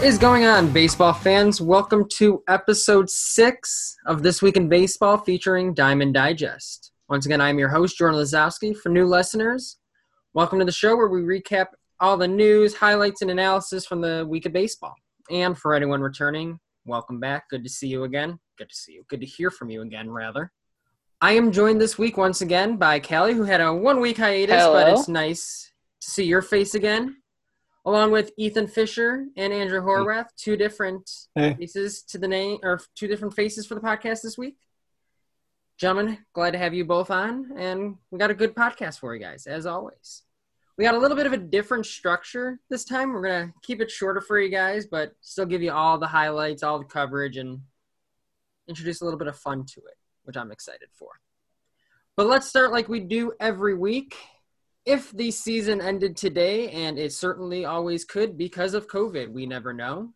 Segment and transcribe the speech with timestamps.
[0.00, 1.60] What is going on, baseball fans?
[1.60, 6.92] Welcome to episode six of This Week in Baseball featuring Diamond Digest.
[7.10, 8.74] Once again, I'm your host, Jordan Lazowski.
[8.74, 9.76] For new listeners,
[10.32, 11.66] welcome to the show where we recap
[12.00, 14.94] all the news, highlights, and analysis from the week of baseball.
[15.30, 17.50] And for anyone returning, welcome back.
[17.50, 18.38] Good to see you again.
[18.56, 19.04] Good to see you.
[19.10, 20.50] Good to hear from you again, rather.
[21.20, 24.62] I am joined this week once again by Callie, who had a one week hiatus,
[24.62, 24.72] Hello.
[24.72, 25.70] but it's nice
[26.00, 27.19] to see your face again.
[27.84, 29.84] Along with Ethan Fisher and Andrew mm.
[29.84, 31.54] Horwath, two different Hey.
[31.54, 34.56] faces to the name, or two different faces for the podcast this week.
[35.78, 39.20] Gentlemen, glad to have you both on, and we got a good podcast for you
[39.20, 40.24] guys, as always.
[40.76, 43.12] We got a little bit of a different structure this time.
[43.12, 46.62] We're gonna keep it shorter for you guys, but still give you all the highlights,
[46.62, 47.60] all the coverage, and
[48.68, 51.08] introduce a little bit of fun to it, which I'm excited for.
[52.16, 54.16] But let's start like we do every week.
[54.86, 59.72] If the season ended today, and it certainly always could because of COVID, we never
[59.72, 60.14] know.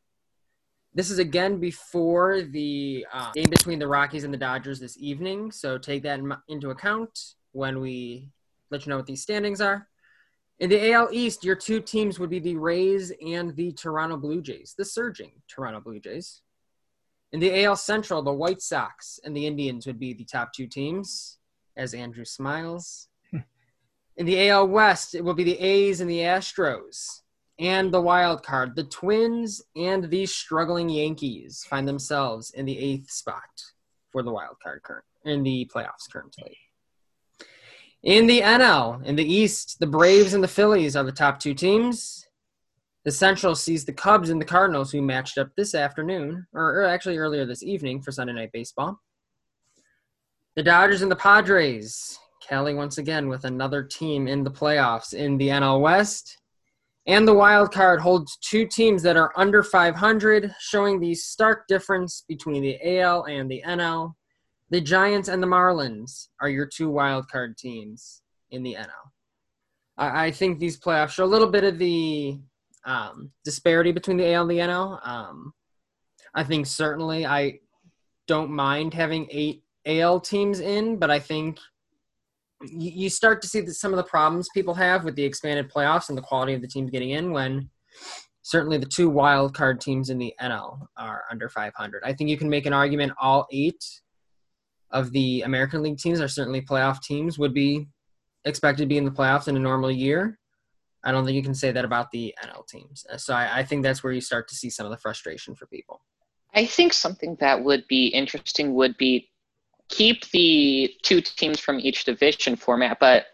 [0.95, 5.51] This is again before the uh, game between the Rockies and the Dodgers this evening,
[5.51, 8.31] so take that in, into account when we
[8.71, 9.89] let you know what these standings are.
[10.61, 14.41] In the AL East, your two teams would be the Rays and the Toronto Blue
[14.41, 16.43] Jays, the surging Toronto Blue Jays.
[17.33, 20.69] In the AL Central, the White Sox and the Indians would be the top two
[20.69, 21.39] teams,
[21.77, 23.09] as Andrew smiles.
[24.17, 27.21] In the AL West, it will be the A's and the Astros.
[27.59, 33.11] And the wild card, the Twins and the struggling Yankees find themselves in the eighth
[33.11, 33.43] spot
[34.11, 36.57] for the wild card current in the playoffs currently.
[38.03, 41.55] In the NL, in the East, the Braves and the Phillies are the top two
[41.55, 42.27] teams.
[43.05, 46.85] The Central sees the Cubs and the Cardinals, who matched up this afternoon, or, or
[46.85, 49.01] actually earlier this evening for Sunday Night Baseball.
[50.55, 52.19] The Dodgers and the Padres.
[52.47, 56.39] Kelly once again with another team in the playoffs in the NL West.
[57.07, 62.25] And the wild card holds two teams that are under 500, showing the stark difference
[62.27, 64.15] between the AL and the NL.
[64.71, 68.89] The Giants and the Marlins are your two wild card teams in the NL.
[69.99, 72.39] I, I think these playoffs show a little bit of the
[72.87, 75.07] um, disparity between the AL and the NL.
[75.07, 75.53] Um,
[76.35, 77.61] I think certainly I
[78.27, 81.59] don't mind having eight AL teams in, but I think
[82.71, 86.09] you start to see that some of the problems people have with the expanded playoffs
[86.09, 87.69] and the quality of the teams getting in when
[88.43, 92.03] certainly the two wild card teams in the NL are under 500.
[92.05, 93.83] I think you can make an argument all eight
[94.91, 97.87] of the American League teams are certainly playoff teams would be
[98.45, 100.39] expected to be in the playoffs in a normal year.
[101.03, 103.05] I don't think you can say that about the NL teams.
[103.13, 105.55] Uh, So I, I think that's where you start to see some of the frustration
[105.55, 106.01] for people.
[106.55, 109.29] I think something that would be interesting would be
[109.89, 113.27] keep the two teams from each division format, but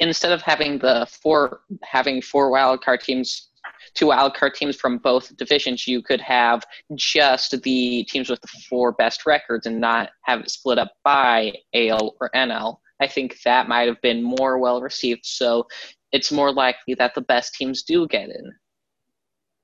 [0.00, 3.50] instead of having the four having four wild card teams,
[3.94, 6.64] two wild card teams from both divisions, you could have
[6.94, 11.52] just the teams with the four best records and not have it split up by
[11.74, 12.76] AL or NL.
[13.00, 15.24] I think that might have been more well received.
[15.24, 15.66] So
[16.12, 18.52] it's more likely that the best teams do get in.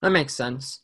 [0.03, 0.81] That makes sense.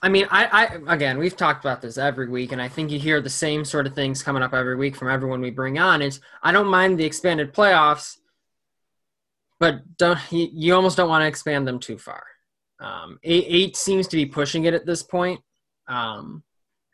[0.00, 0.46] I mean, I,
[0.86, 3.64] I again, we've talked about this every week, and I think you hear the same
[3.64, 6.02] sort of things coming up every week from everyone we bring on.
[6.02, 8.18] Is I don't mind the expanded playoffs,
[9.58, 12.24] but don't you, you almost don't want to expand them too far.
[12.80, 15.40] Um, eight, eight seems to be pushing it at this point,
[15.88, 16.44] um,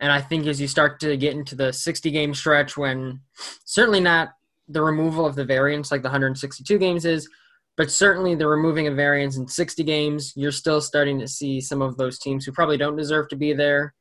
[0.00, 3.20] and I think as you start to get into the sixty game stretch, when
[3.66, 4.30] certainly not
[4.68, 7.28] the removal of the variance like the 162 games is,
[7.76, 11.82] but certainly the removing of variance in 60 games, you're still starting to see some
[11.82, 13.94] of those teams who probably don't deserve to be there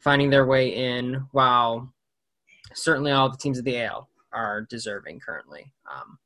[0.00, 1.90] finding their way in, while
[2.74, 5.72] certainly all the teams of the AL are deserving currently.
[5.90, 6.18] Um,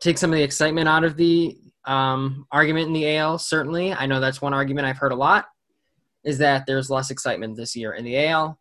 [0.00, 3.92] take some of the excitement out of the um, argument in the AL, certainly.
[3.92, 5.46] I know that's one argument I've heard a lot,
[6.24, 8.58] is that there's less excitement this year in the AL.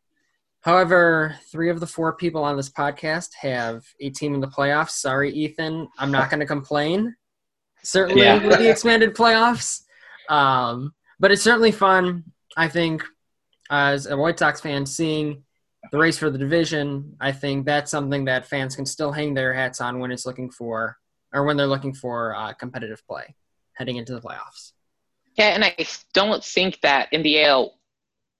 [0.61, 4.91] However, three of the four people on this podcast have a team in the playoffs.
[4.91, 5.87] Sorry, Ethan.
[5.97, 7.15] I'm not going to complain
[7.83, 8.45] certainly Yeah.
[8.45, 9.83] with the expanded playoffs.
[10.29, 12.23] Um, but it's certainly fun,
[12.55, 13.03] I think,
[13.69, 15.43] as a White Sox fan, seeing
[15.91, 17.15] the race for the division.
[17.19, 20.49] I think that's something that fans can still hang their hats on when it's looking
[20.51, 20.97] for,
[21.33, 23.35] or when they're looking for uh, competitive play
[23.73, 24.73] heading into the playoffs.
[25.37, 25.75] Yeah, and I
[26.13, 27.75] don't think that in the AL,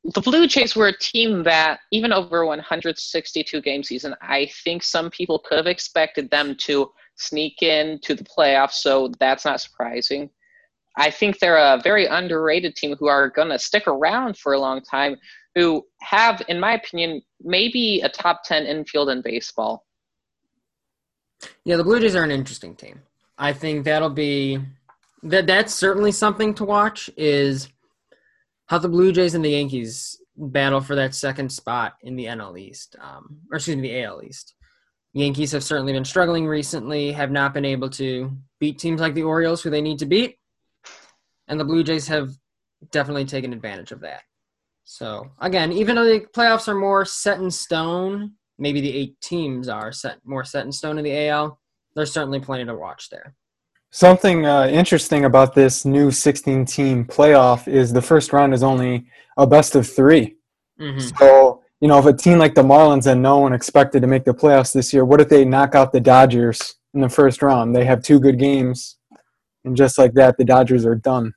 [0.04, 5.10] the Blue Jays were a team that, even over 162 game season, I think some
[5.10, 10.30] people could have expected them to sneak in to the playoffs, so that's not surprising.
[10.98, 14.60] I think they're a very underrated team who are going to stick around for a
[14.60, 15.16] long time,
[15.56, 19.86] who have, in my opinion, maybe a top 10 infield in baseball.
[21.64, 23.02] Yeah, the Blue Jays are an interesting team.
[23.38, 24.60] I think that'll be
[25.24, 25.48] that.
[25.48, 27.10] That's certainly something to watch.
[27.16, 27.70] Is
[28.66, 32.60] how the Blue Jays and the Yankees battle for that second spot in the NL
[32.60, 34.56] East, um, or excuse me, the AL East.
[35.14, 39.24] Yankees have certainly been struggling recently, have not been able to beat teams like the
[39.24, 40.38] Orioles, who they need to beat,
[41.48, 42.30] and the Blue Jays have
[42.92, 44.22] definitely taken advantage of that.
[44.84, 49.68] So again, even though the playoffs are more set in stone, maybe the eight teams
[49.68, 51.60] are set more set in stone in the AL.
[51.96, 53.36] There's certainly plenty to watch there.
[53.92, 59.08] Something uh, interesting about this new 16 team playoff is the first round is only
[59.38, 60.36] a best of 3
[60.80, 61.00] Mm-hmm.
[61.18, 64.26] So, you know, if a team like the Marlins and no one expected to make
[64.26, 67.76] the playoffs this year, what if they knock out the Dodgers in the first round?
[67.76, 68.98] They have two good games,
[69.64, 71.34] and just like that, the Dodgers are done.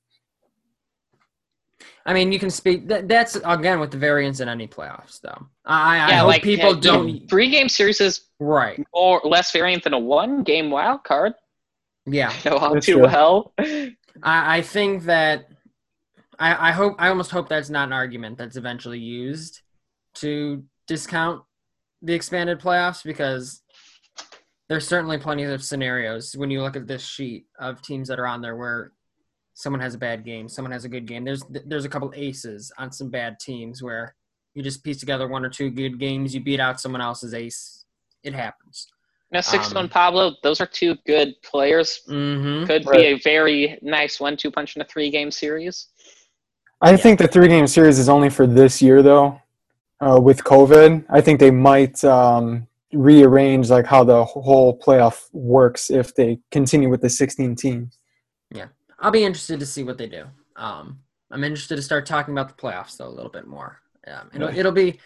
[2.05, 2.89] I mean, you can speak.
[2.89, 5.47] That, that's again with the variance in any playoffs, though.
[5.65, 7.29] I, I Yeah, hope like people don't.
[7.29, 8.85] Three game series is Right.
[8.93, 11.35] or less variant than a one game wild card.
[12.07, 12.33] Yeah.
[12.45, 13.03] know all too true.
[13.05, 13.53] well.
[13.59, 13.93] I,
[14.59, 15.47] I think that.
[16.41, 16.97] I, I hope.
[16.99, 19.62] I almost hope that's not an argument that's eventually used
[20.15, 21.43] to discount
[22.03, 23.63] the expanded playoffs because
[24.69, 28.27] there's certainly plenty of scenarios when you look at this sheet of teams that are
[28.27, 28.93] on there where
[29.55, 31.25] someone has a bad game, someone has a good game.
[31.25, 34.15] There's there's a couple aces on some bad teams where
[34.55, 37.85] you just piece together one or two good games, you beat out someone else's ace.
[38.23, 38.87] It happens.
[39.31, 42.03] Now, Sixto Um, and Pablo, those are two good players.
[42.09, 42.67] Mm-hmm.
[42.67, 45.89] Could be a very nice one-two punch in a three-game series.
[46.83, 49.41] I think the three game series is only for this year, though.
[50.03, 55.91] Uh, with COVID, I think they might um, rearrange like how the whole playoff works
[55.91, 57.99] if they continue with the 16 teams.
[58.51, 58.67] Yeah,
[58.99, 60.25] I'll be interested to see what they do.
[60.57, 60.99] Um,
[61.31, 63.81] I'm interested to start talking about the playoffs though a little bit more.
[64.09, 64.59] Um, it'll, Right.
[64.59, 64.99] it'll be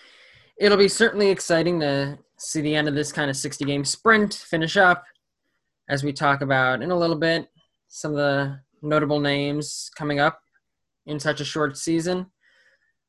[0.58, 4.32] it'll be certainly exciting to see the end of this kind of 60 game sprint
[4.32, 5.04] finish up
[5.90, 7.48] as we talk about in a little bit
[7.88, 10.40] some of the notable names coming up
[11.04, 12.26] in such a short season.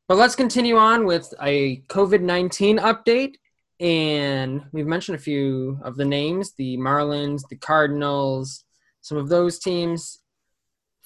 [0.08, 3.36] But let's continue on with a COVID 19 update.
[3.80, 8.64] And we've mentioned a few of the names the Marlins, the Cardinals,
[9.02, 10.20] some of those teams.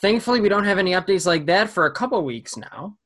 [0.01, 2.98] Thankfully, we don't have any updates like that for a couple weeks now.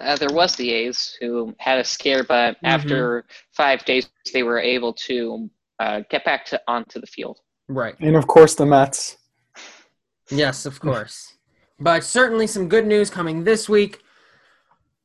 [0.00, 2.58] Uh, there was the A's who had a scare, but Mhm.
[2.68, 7.38] after five days, they were able to uh, get back to onto the field.
[7.66, 7.94] Right.
[8.00, 9.16] And of course, the Mets.
[10.28, 11.38] Yes, of course.
[11.78, 14.02] But certainly some good news coming this week.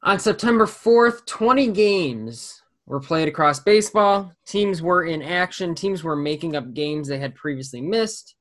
[0.06, 4.31] On September 4th, 20 games were played across baseball.
[4.46, 5.74] Teams were in action.
[5.74, 8.36] Teams were making up games they had previously missed.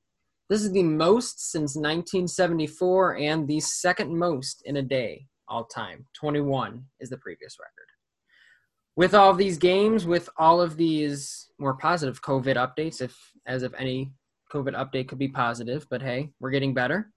[0.51, 6.05] This is the most since 1974 and the second most in a day all time.
[6.13, 7.89] 21 is the previous record.
[8.95, 13.63] With all of these games, with all of these more positive COVID updates, if as
[13.63, 14.13] if any
[14.53, 17.14] COVID update could be positive, but hey, we're getting better.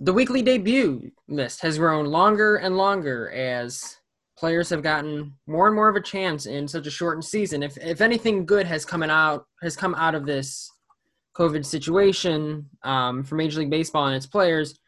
[0.00, 3.96] The weekly debut list has grown longer and longer as
[4.36, 7.62] players have gotten more and more of a chance in such a shortened season.
[7.62, 10.70] If if anything good has come out has come out of this
[11.36, 14.78] COVID situation um, for Major League Baseball and its players,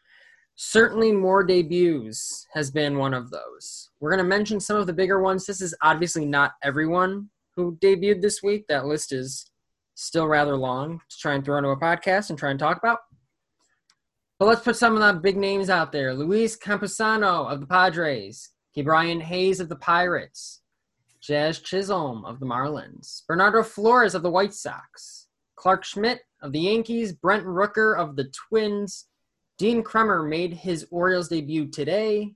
[0.55, 3.89] certainly more debuts has been one of those.
[3.99, 5.45] We're going to mention some of the bigger ones.
[5.45, 8.65] This is obviously not everyone who debuted this week.
[8.67, 9.49] That list is
[9.95, 12.99] still rather long to try and throw into a podcast and try and talk about.
[14.39, 16.13] But let's put some of the big names out there.
[16.13, 18.49] Luis Campusano of the Padres,
[18.83, 20.61] Brian Hayes of the Pirates,
[21.19, 26.59] Jazz Chisholm of the Marlins, Bernardo Flores of the White Sox, Clarke Schmidt of the
[26.59, 29.07] Yankees, Brent Rooker of the Twins,
[29.57, 32.35] Dean Kremer made his Orioles debut today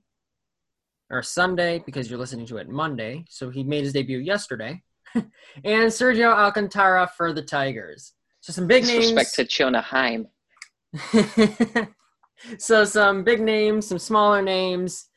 [1.08, 4.82] or Sunday because you're listening to it Monday, so he made his debut yesterday.
[5.14, 5.28] and
[5.64, 8.14] Sergio Alcantara for the Tigers.
[8.40, 9.10] So some big names.
[9.10, 10.26] Disrespect to Jonah Heim.
[12.58, 15.08] so some big names, some smaller names,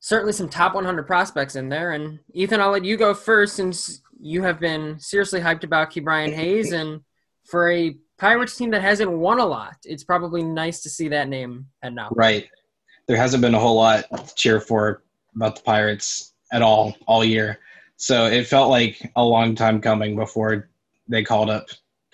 [0.00, 1.92] certainly some top 100 prospects in there.
[1.92, 6.32] And Ethan, I'll let you go first since you have been seriously hyped about Ke'Bryan
[6.32, 6.72] Hayes.
[6.72, 7.00] And
[7.44, 11.28] for a Pirates team that hasn't won a lot, it's probably nice to see that
[11.28, 12.16] name heading out.
[12.16, 12.48] Right.
[13.08, 15.02] There hasn't been a whole lot to cheer for
[15.34, 17.58] about the Pirates at all all year.
[17.96, 20.68] So it felt like a long time coming before
[21.08, 21.66] they called up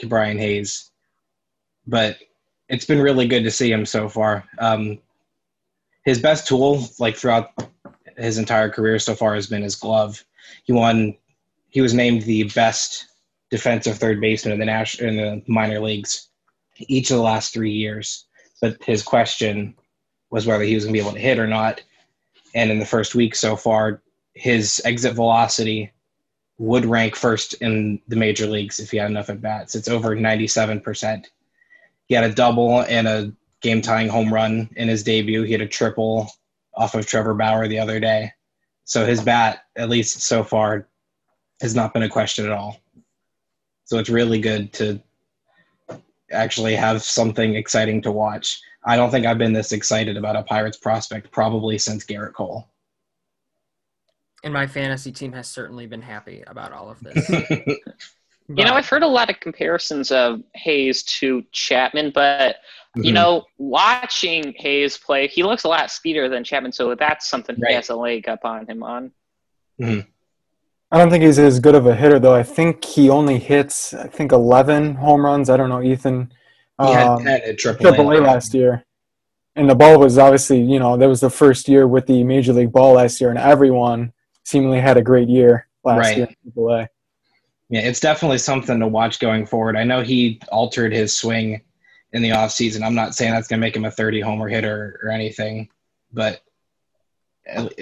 [0.07, 0.91] Brian Hayes.
[1.87, 2.19] But
[2.69, 4.45] it's been really good to see him so far.
[4.59, 4.99] Um,
[6.05, 7.51] his best tool, like throughout
[8.17, 10.23] his entire career so far, has been his glove.
[10.65, 11.17] He won.
[11.71, 13.07] He was named the best
[13.51, 16.29] defensive third baseman in the national in the minor leagues
[16.81, 18.27] each of the last three years.
[18.61, 19.75] But his question
[20.31, 21.83] was whether he was going to be able to hit or not.
[22.55, 24.03] And in the first week so far,
[24.35, 25.93] his exit velocity
[26.59, 29.75] would rank first in the major leagues if he had enough at bats.
[29.75, 31.27] It's over 97%.
[32.09, 35.43] He had a double and a game tying home run in his debut.
[35.43, 36.31] He had a triple
[36.75, 38.33] off of Trevor Bauer the other day.
[38.85, 40.89] So his bat, at least so far,
[41.61, 42.81] has not been a question at all.
[43.85, 45.01] So it's really good to
[46.31, 48.61] actually have something exciting to watch.
[48.85, 52.69] I don't think I've been this excited about a Pirates prospect probably since Gerrit Cole.
[54.45, 57.31] And my fantasy team has certainly been happy about all of this.
[58.49, 62.57] you know, I've heard a lot of comparisons of Hayes to Chapman, but
[62.97, 63.15] you Mhm.
[63.15, 67.71] know, watching Hayes play, he looks a lot speedier than Chapman, so that's something Right.
[67.71, 69.13] he has a leg up on him on.
[69.81, 72.35] I don't think he's as good of a hitter though.
[72.35, 75.51] I think he only hits I think 11 home runs.
[75.51, 76.33] I don't know, Ethan.
[76.81, 77.79] He had Um, 10 at AAA.
[77.83, 78.85] Triple A last year.
[79.55, 82.53] And the ball was obviously, you know, that was the first year with the Major
[82.53, 84.13] League Ball last year, and everyone
[84.45, 86.17] seemingly had a great year last Right.
[86.17, 86.89] year in Triple A.
[87.71, 89.77] Yeah, it's definitely something to watch going forward.
[89.77, 91.61] I know he altered his swing
[92.13, 92.83] in the offseason.
[92.83, 95.69] I'm not saying that's going to make him a 30 homer hitter or anything,
[96.13, 96.41] but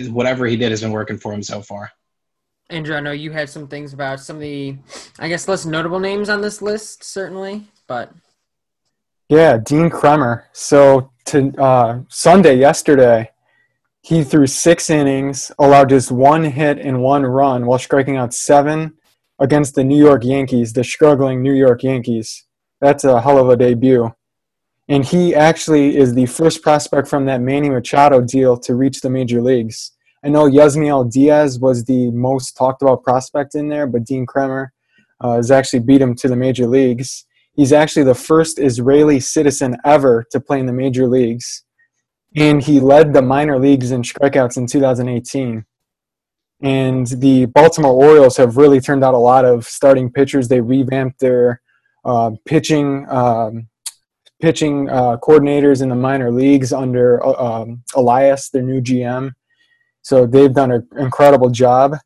[0.09, 1.90] whatever he did has been working for him so far.
[2.69, 4.76] Andrew, I know you had some things about some of the,
[5.21, 8.12] I guess, less notable names on this list, certainly, but
[9.28, 10.47] Yeah, Dean Kremer.
[10.52, 13.31] So to uh, Sunday yesterday,
[14.00, 18.95] he threw six innings, allowed just one hit and one run while striking out seven
[19.38, 22.45] against the New York Yankees, the struggling New York Yankees.
[22.81, 24.12] That's a hell of a debut.
[24.88, 29.11] And he actually is the first prospect from that Manny Machado deal to reach the
[29.11, 29.93] major leagues.
[30.25, 34.73] I know Yusniel Diaz was the most talked about prospect in there, but Dean Kremer
[35.21, 37.26] uh, has actually beat him to the major leagues.
[37.55, 41.64] He's actually the first Israeli citizen ever to play in the major leagues.
[42.37, 45.64] And he led the minor leagues in strikeouts in 2018.
[46.62, 50.48] And the Baltimore Orioles have really turned out a lot of starting pitchers.
[50.48, 51.60] They revamped their
[52.04, 53.68] uh, pitching um,
[54.40, 59.32] pitching uh, coordinators in the minor leagues under uh, um, Elias, their new GM.
[60.02, 61.96] So they've done an incredible job.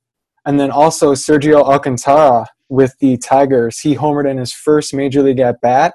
[0.47, 3.81] And then also Sergio Alcantara with the Tigers.
[3.81, 5.95] He homered in his first major league at bat,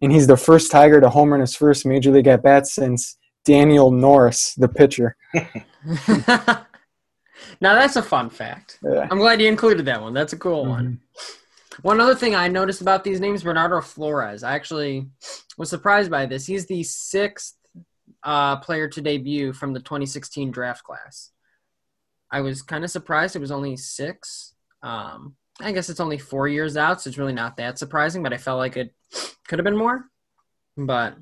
[0.00, 3.18] and he's the first Tiger to homer in his first major league at bat since
[3.44, 5.16] Daniel Norris, the pitcher.
[7.60, 8.78] now that's a fun fact.
[8.82, 9.06] Yeah.
[9.10, 10.14] I'm glad you included that one.
[10.14, 10.84] That's a cool one.
[10.84, 11.82] Mm-hmm.
[11.82, 14.42] One other thing I noticed about these names, Bernardo Flores.
[14.42, 15.06] I actually
[15.56, 16.46] was surprised by this.
[16.46, 17.56] He's the sixth
[18.22, 21.30] uh, player to debut from the 2016 draft class.
[22.30, 24.54] I was kind of surprised it was only six.
[24.82, 28.32] Um, I guess it's only four years out, so it's really not that surprising, but
[28.32, 28.94] I felt like it
[29.46, 30.06] could have been more.
[30.76, 31.16] But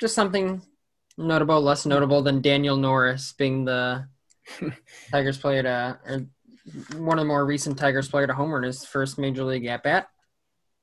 [0.00, 0.62] just something
[1.18, 4.08] notable, less notable than Daniel Norris being the
[5.10, 6.26] Tigers player to, uh, or
[6.98, 9.82] one of the more recent Tigers player to homer in his first major league at
[9.82, 10.08] bat.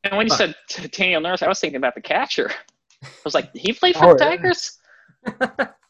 [0.03, 2.51] And when you But- said t- Daniel Norris, I was thinking about the catcher.
[3.03, 4.29] I was like, he played for Oh, the yeah.
[4.29, 4.77] Tigers?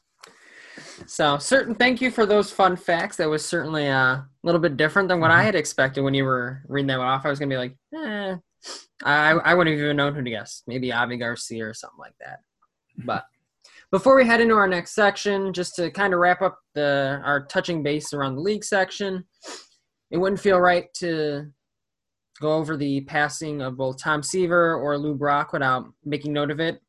[1.07, 3.17] So, certain thank you for those fun facts.
[3.17, 5.45] That was certainly uh, a little bit different than what I mm-hmm.
[5.47, 7.25] had expected when you were reading that off.
[7.25, 8.35] I was gonna be like, eh,
[9.03, 10.63] I I wouldn't have even known who to guess.
[10.67, 12.39] Maybe Avi Garcia or something like that.
[12.97, 13.25] But
[13.91, 17.45] before we head into our next section, just to kind of wrap up the our
[17.45, 19.25] touching base around the league section,
[20.10, 21.48] it wouldn't feel right to
[22.39, 26.60] go over the passing of both Tom Seaver or Lou Brock without making note of
[26.60, 26.81] it.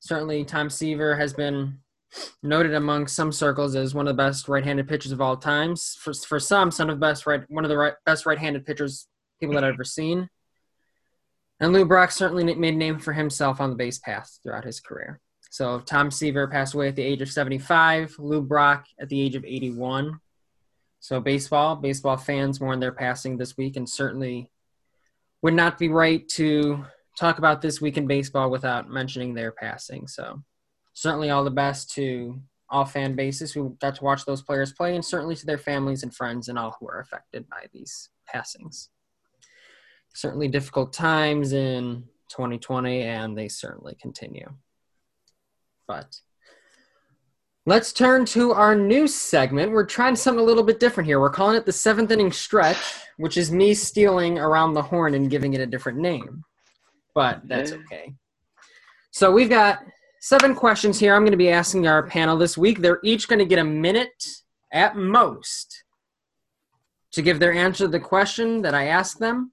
[0.00, 1.78] Certainly, Tom Seaver has been
[2.42, 5.96] noted among some circles as one of the best right-handed pitchers of all times.
[6.00, 9.06] For for some, some of the best right one of the right, best right-handed pitchers
[9.40, 10.28] people that I've ever seen.
[11.60, 14.80] And Lou Brock certainly made a name for himself on the base path throughout his
[14.80, 15.20] career.
[15.54, 18.16] So Tom Seaver passed away at the age of 75.
[18.18, 20.18] Lou Brock at the age of 81.
[20.98, 24.50] So baseball, baseball fans mourn their passing this week, and certainly
[25.42, 26.84] would not be right to
[27.16, 30.08] talk about this week in baseball without mentioning their passing.
[30.08, 30.42] So
[30.92, 34.96] certainly all the best to all fan bases who got to watch those players play,
[34.96, 38.88] and certainly to their families and friends and all who are affected by these passings.
[40.14, 44.52] Certainly difficult times in 2020, and they certainly continue.
[45.86, 46.20] But
[47.66, 49.72] let's turn to our new segment.
[49.72, 51.20] We're trying something a little bit different here.
[51.20, 52.78] We're calling it the seventh inning stretch,
[53.16, 56.44] which is me stealing around the horn and giving it a different name.
[57.14, 58.14] But that's okay.
[59.10, 59.84] So we've got
[60.20, 62.80] seven questions here I'm going to be asking our panel this week.
[62.80, 64.24] They're each going to get a minute
[64.72, 65.84] at most
[67.12, 69.52] to give their answer to the question that I asked them.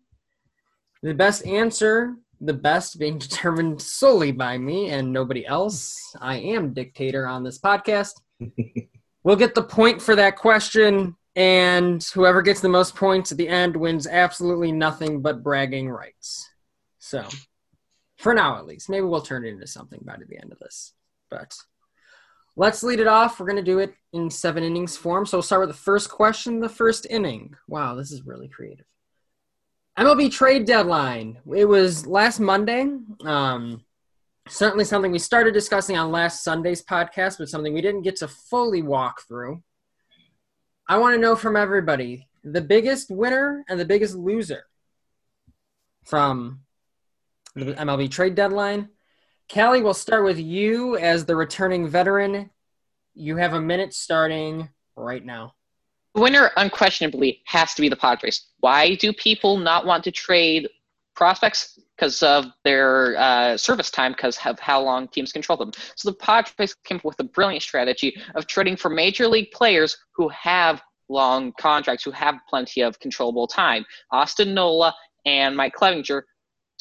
[1.04, 6.16] The best answer, the best being determined solely by me and nobody else.
[6.20, 8.20] I am dictator on this podcast.
[9.24, 13.48] we'll get the point for that question, and whoever gets the most points at the
[13.48, 16.50] end wins absolutely nothing but bragging rights.
[17.00, 17.26] So,
[18.18, 20.94] for now at least, maybe we'll turn it into something by the end of this.
[21.30, 21.56] But
[22.58, 23.40] Let's lead it off.
[23.40, 25.26] We're going to do it in seven innings form.
[25.26, 27.56] So we'll start with the first question, the first inning.
[27.68, 28.86] Wow, this is really creative.
[29.98, 31.38] MLB trade deadline.
[31.56, 32.88] It was last Monday.
[33.26, 33.84] Um,
[34.48, 38.28] certainly something we started discussing on last Sunday's podcast, but something we didn't get to
[38.28, 39.62] fully walk through.
[40.88, 44.64] I want to know from everybody the biggest winner and the biggest loser
[46.06, 46.62] from
[47.56, 48.90] the MLB trade deadline.
[49.54, 52.50] Callie, we'll start with you as the returning veteran.
[53.14, 55.54] You have a minute starting right now.
[56.16, 58.48] The winner unquestionably has to be the Padres.
[58.60, 60.68] Why do people not want to trade
[61.16, 61.80] prospects?
[61.96, 65.72] Because of their uh, service time, because of how long teams control them.
[65.96, 69.98] So the Padres came up with a brilliant strategy of trading for major league players
[70.16, 73.86] who have long contracts, who have plenty of controllable time.
[74.12, 76.24] Austin Nola and Mike Clevinger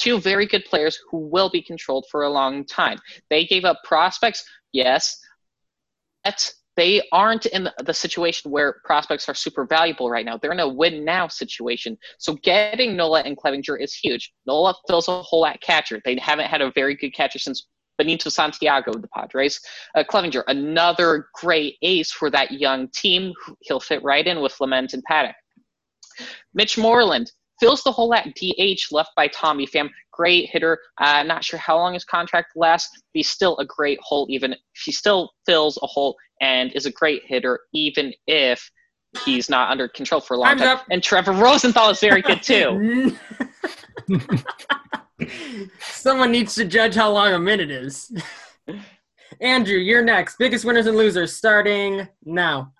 [0.00, 2.98] two very good players who will be controlled for a long time.
[3.28, 5.20] They gave up prospects, yes,
[6.24, 10.38] but they aren't in the situation where prospects are super valuable right now.
[10.38, 11.98] They're in a win now situation.
[12.16, 14.32] So getting Nola and Clevinger is huge.
[14.46, 16.00] Nola fills a hole at catcher.
[16.06, 17.66] They haven't had a very good catcher since
[17.98, 19.60] Benito Santiago, the Padres.
[19.94, 23.34] Uh, Clevinger, another great ace for that young team.
[23.60, 25.34] He'll fit right in with Clement and Paddack.
[26.54, 29.90] Mitch Moreland, fills the hole at DH left by Tommy Pham.
[30.12, 30.78] Great hitter.
[30.98, 33.02] I'm not sure how long his contract lasts.
[33.12, 37.22] he's still a great hole, even he still fills a hole and is a great
[37.26, 38.70] hitter, even if
[39.24, 40.76] he's not under control for a long Time's time.
[40.76, 40.86] up.
[40.90, 43.16] And Trevor Rosenthal is very good too.
[45.80, 48.12] Someone needs to judge how long a minute is.
[49.40, 50.38] Andrew, you're next.
[50.38, 52.72] Biggest winners and losers starting now.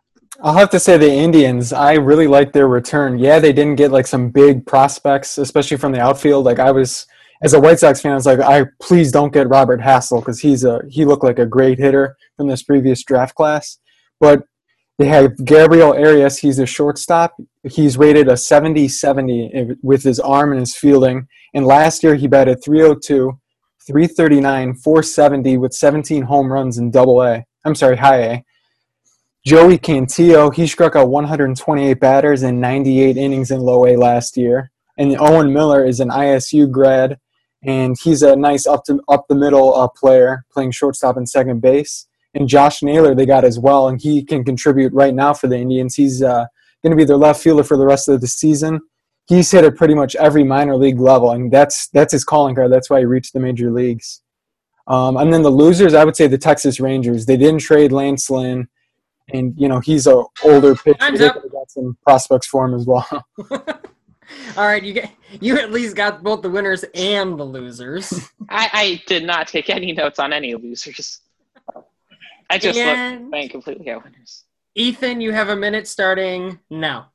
[0.43, 1.73] I'll have to say the Indians.
[1.73, 3.19] I really like their return.
[3.19, 6.45] Yeah, they didn't get like some big prospects, especially from the outfield.
[6.45, 7.07] Like I was,
[7.43, 10.41] as a White Sox fan, I was like, I please don't get Robert Hassell because
[10.41, 13.79] he's a he looked like a great hitter from this previous draft class.
[14.19, 14.43] But
[14.99, 16.39] they have Gabriel Arias.
[16.39, 17.35] He's a shortstop.
[17.63, 21.27] He's rated a 70-70 with his arm and his fielding.
[21.55, 23.33] And last year he batted 302,
[23.87, 27.47] 339, 470 with 17 home runs in Double A.
[27.65, 28.45] I'm sorry, High A.
[29.47, 34.71] Joey Cantillo, he struck out 128 batters in 98 innings in low A last year.
[34.99, 37.19] And Owen Miller is an ISU grad,
[37.63, 41.61] and he's a nice up to, up the middle uh, player, playing shortstop and second
[41.61, 42.07] base.
[42.35, 45.59] And Josh Naylor they got as well, and he can contribute right now for the
[45.59, 45.97] Indians.
[45.97, 46.47] He's uh,
[46.83, 48.81] going to be their left fielder for the rest of the season.
[49.27, 52.73] He's hit at pretty much every minor league level, and that's that's his calling card.
[52.73, 54.23] That's why he reached the major leagues.
[54.87, 57.27] Um, and then the losers, I would say the Texas Rangers.
[57.27, 58.69] They didn't trade Lance Lynn
[59.33, 61.11] and you know he's a older pitcher.
[61.17, 63.27] They got some prospects for him as well.
[64.57, 68.13] All right, you get you at least got both the winners and the losers.
[68.49, 71.21] I, I did not take any notes on any losers.
[72.49, 74.45] I just And- looked playing completely at winners.
[74.75, 77.11] Ethan, you have a minute starting now.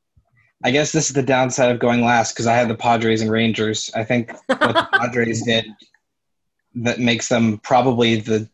[0.64, 3.32] I guess this is the downside of going last because I had the Padres and
[3.32, 3.92] Rangers.
[3.96, 5.66] I think what the Padres did
[6.76, 8.50] that makes them probably the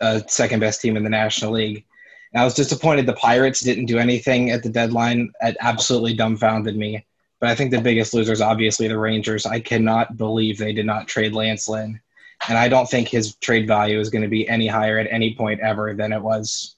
[0.00, 1.84] uh, second best team in the National League.
[2.32, 5.32] And I was disappointed the Pirates didn't do anything at the deadline.
[5.42, 7.04] It absolutely dumbfounded me.
[7.44, 9.44] But I think the biggest loser is obviously the Rangers.
[9.44, 12.00] I cannot believe they did not trade Lance Lynn.
[12.48, 15.34] And I don't think his trade value is going to be any higher at any
[15.34, 16.76] point ever than it was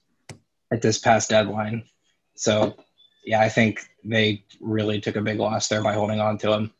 [0.69, 1.85] at this past deadline.
[2.35, 2.75] So,
[3.23, 6.73] yeah, I think they really took a big loss there by holding on to him.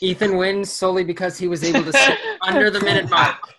[0.00, 3.54] Ethan wins solely because he was able to sit under the minute mark.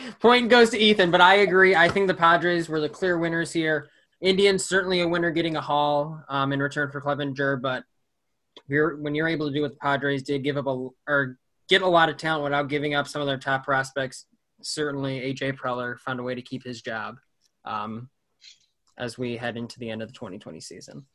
[0.20, 1.74] Point goes to Ethan, but I agree.
[1.74, 3.88] I think the Padres were the clear winners here.
[4.20, 7.82] Indians certainly a winner getting a haul um, in return for Clevinger, but
[8.70, 11.82] you're, when you're able to do what the Padres did, give up a or get
[11.82, 14.26] a lot of talent without giving up some of their top prospects.
[14.62, 17.16] Certainly, AJ Preller found a way to keep his job
[17.64, 18.10] um,
[18.98, 21.06] as we head into the end of the 2020 season.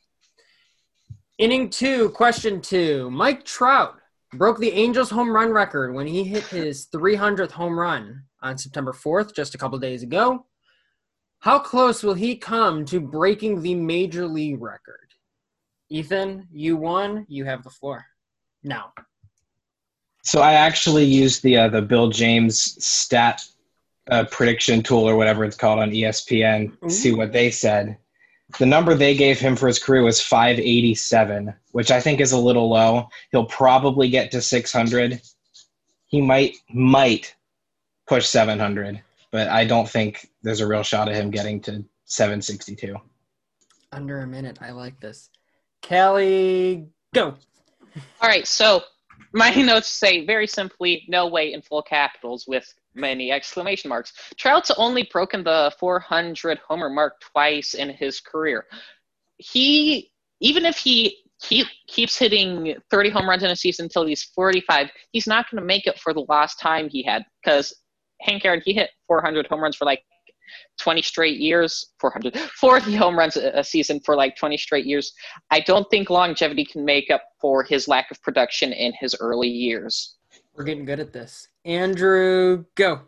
[1.37, 3.11] Inning two, question two.
[3.11, 3.99] Mike Trout
[4.33, 8.93] broke the Angels home run record when he hit his 300th home run on September
[8.93, 10.45] 4th, just a couple days ago.
[11.39, 15.04] How close will he come to breaking the major league record?
[15.89, 17.25] Ethan, you won.
[17.29, 18.05] You have the floor.
[18.63, 18.93] Now,
[20.23, 23.43] So I actually used the uh, the Bill James stat
[24.09, 27.97] uh, prediction tool or whatever it's called on ESPN to see what they said.
[28.59, 32.37] The number they gave him for his career was 587, which I think is a
[32.37, 33.09] little low.
[33.31, 35.21] He'll probably get to 600.
[36.05, 37.35] He might might
[38.07, 42.95] push 700, but I don't think there's a real shot of him getting to 762.
[43.91, 44.59] under a minute.
[44.61, 45.29] I like this.
[45.85, 47.35] Kelly, go.
[48.19, 48.81] All right, so
[49.33, 54.13] my notes say very simply, no way in full capitals with many exclamation marks.
[54.35, 58.65] Trout's only broken the 400 homer mark twice in his career.
[59.37, 64.23] He, even if he he keeps hitting 30 home runs in a season until he's
[64.23, 67.73] 45, he's not going to make it for the last time he had because
[68.21, 70.01] Hank Aaron, he hit 400 home runs for like
[70.79, 75.13] 20 straight years, 400, 40 home runs a season for like 20 straight years.
[75.51, 79.49] I don't think longevity can make up for his lack of production in his early
[79.49, 80.15] years.
[80.55, 81.47] We're getting good at this.
[81.65, 83.01] Andrew, go.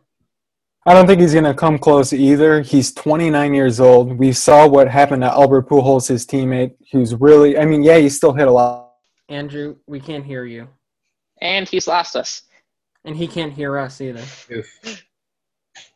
[0.86, 2.62] I don't think he's going to come close either.
[2.62, 4.18] He's 29 years old.
[4.18, 8.08] We saw what happened to Albert Pujols, his teammate, who's really, I mean, yeah, he
[8.08, 8.94] still hit a lot.
[9.28, 10.70] Andrew, we can't hear you.
[11.42, 12.44] And he's lost us.
[13.04, 14.24] And he can't hear us either.
[14.52, 15.06] Oof.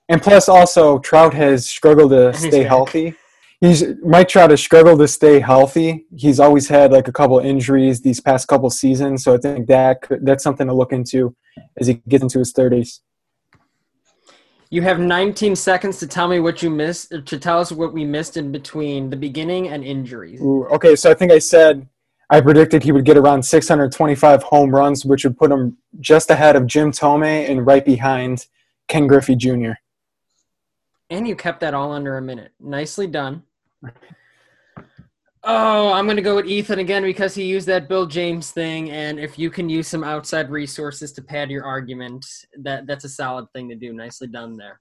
[0.09, 2.67] And plus, also, Trout has struggled to he's stay back.
[2.67, 3.15] healthy.
[3.61, 6.05] He's Mike Trout has struggled to stay healthy.
[6.17, 10.01] He's always had like a couple injuries these past couple seasons, so I think that
[10.01, 11.35] could, that's something to look into
[11.77, 13.01] as he gets into his 30s.
[14.71, 18.05] You have 19 seconds to tell me what you missed, to tell us what we
[18.05, 20.41] missed in between the beginning and injuries.
[20.41, 21.87] Ooh, okay, so I think I said
[22.31, 26.55] I predicted he would get around 625 home runs, which would put him just ahead
[26.55, 28.47] of Jim Thome and right behind
[28.87, 29.73] Ken Griffey Jr.
[31.11, 32.53] And you kept that all under a minute.
[32.59, 33.43] Nicely done.
[35.43, 38.91] Oh, I'm going to go with Ethan again because he used that Bill James thing.
[38.91, 42.25] And if you can use some outside resources to pad your argument,
[42.59, 43.91] that, that's a solid thing to do.
[43.91, 44.79] Nicely done there.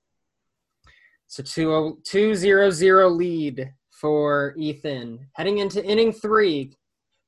[1.26, 5.26] So 2 2 0 0 lead for Ethan.
[5.34, 6.72] Heading into inning three.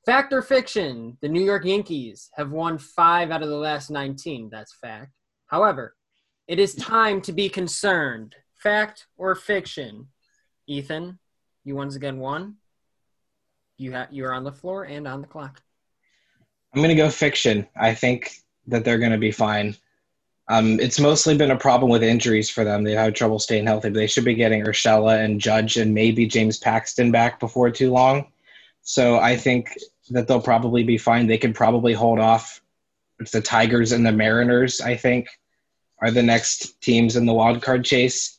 [0.06, 1.16] Fact or fiction?
[1.22, 4.48] The New York Yankees have won five out of the last 19.
[4.52, 5.10] That's fact.
[5.46, 5.94] However,
[6.48, 8.34] it is time to be concerned.
[8.62, 10.07] Fact or fiction?
[10.68, 11.18] Ethan,
[11.64, 12.57] you once again won.
[13.77, 15.61] You ha- you're on the floor and on the clock.
[16.72, 17.66] I'm going to go fiction.
[17.77, 18.37] I think
[18.68, 19.77] that they're going to be fine.
[20.48, 22.85] Um, it's mostly been a problem with injuries for them.
[22.85, 26.27] They've had trouble staying healthy, but they should be getting Urshela and Judge and maybe
[26.27, 28.27] James Paxton back before too long.
[28.83, 29.77] So I think
[30.11, 31.27] that they'll probably be fine.
[31.27, 32.61] They can probably hold off.
[33.33, 35.29] The Tigers and the Mariners, I think,
[36.01, 38.38] are the next teams in the wild card chase.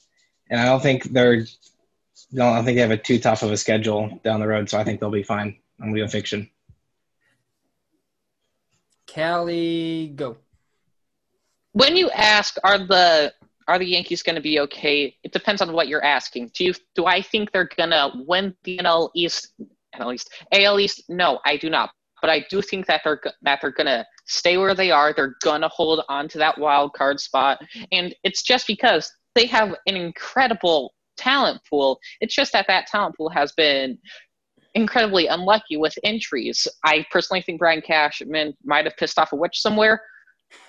[0.53, 3.57] And I don't think they're, I don't think they have a too tough of a
[3.57, 4.69] schedule down the road.
[4.69, 5.57] So I think they'll be fine.
[5.79, 6.47] I'm going to go fiction.
[9.11, 10.37] Callie, go.
[11.71, 13.33] When you ask, are the
[13.67, 15.17] are the Yankees going to be okay?
[15.23, 16.51] It depends on what you're asking.
[16.53, 19.53] Do you do I think they're going to win the NL East?
[19.95, 21.03] NL East, AL East?
[21.09, 21.89] No, I do not.
[22.21, 25.13] But I do think that they're go- that they're going to stay where they are.
[25.13, 27.59] They're going to hold on to that wild card spot,
[27.91, 31.99] and it's just because they have an incredible talent pool.
[32.21, 33.97] It's just that that talent pool has been
[34.75, 36.67] incredibly unlucky with entries.
[36.83, 40.01] I personally think Brian Cashman might have pissed off a witch somewhere.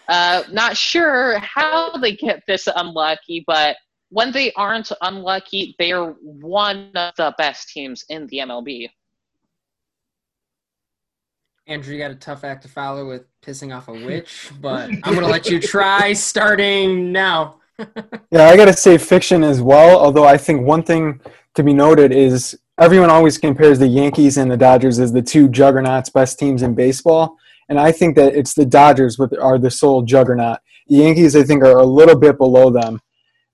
[0.08, 3.76] Uh, not sure how they get this unlucky, but
[4.10, 8.88] when they aren't unlucky, they are one of the best teams in the MLB.
[11.66, 15.00] Andrew, you got a tough act to follow with pissing off a witch, but I'm
[15.00, 17.60] going to let you try starting now.
[18.30, 19.98] Yeah, I got to say fiction as well.
[19.98, 21.20] Although I think one thing
[21.54, 25.48] to be noted is everyone always compares the Yankees and the Dodgers as the two
[25.48, 27.36] juggernauts, best teams in baseball.
[27.68, 30.58] And I think that it's the Dodgers with are the sole juggernaut.
[30.88, 33.00] The Yankees, I think, are a little bit below them.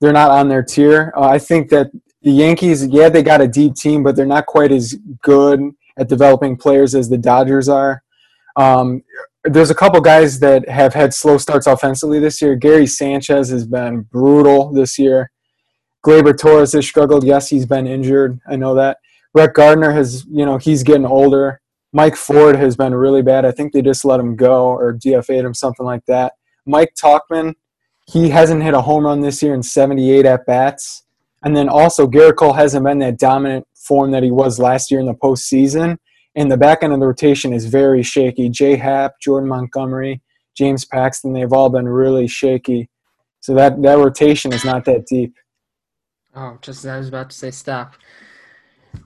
[0.00, 1.12] They're not on their tier.
[1.16, 1.90] Uh, I think that
[2.22, 5.60] the Yankees, yeah, they got a deep team, but they're not quite as good
[5.96, 8.02] at developing players as the Dodgers are.
[8.56, 9.02] Um,
[9.44, 12.56] there's a couple guys that have had slow starts offensively this year.
[12.56, 15.30] Gary Sanchez has been brutal this year.
[16.04, 17.24] Gleyber Torres has struggled.
[17.24, 18.38] Yes, he's been injured.
[18.48, 18.98] I know that.
[19.32, 21.60] Brett Gardner has, you know, he's getting older.
[21.92, 23.44] Mike Ford has been really bad.
[23.44, 26.34] I think they just let him go or DFA'd him, something like that.
[26.66, 27.54] Mike Tauchman,
[28.06, 31.04] he hasn't hit a home run this year in 78 at bats.
[31.42, 35.00] And then also, Gerrit Cole hasn't been that dominant form that he was last year
[35.00, 35.96] in the postseason.
[36.36, 38.48] And the back end of the rotation is very shaky.
[38.48, 40.22] Jay Happ, Jordan Montgomery,
[40.56, 42.88] James Paxton, they've all been really shaky.
[43.40, 45.34] So that, that rotation is not that deep.
[46.34, 47.94] Oh, just as I was about to say stop.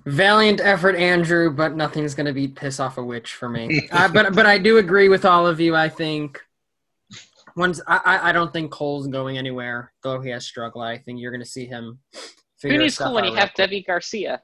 [0.07, 3.89] Valiant effort, Andrew, but nothing's going to beat piss off a witch for me.
[3.93, 5.75] uh, but but I do agree with all of you.
[5.77, 6.41] I think
[7.57, 10.85] once I, I I don't think Cole's going anywhere, though he has struggled.
[10.85, 11.99] I think you're going to see him.
[12.63, 13.51] Who needs stuff cool when out you have.
[13.51, 14.41] Deivi Garcia?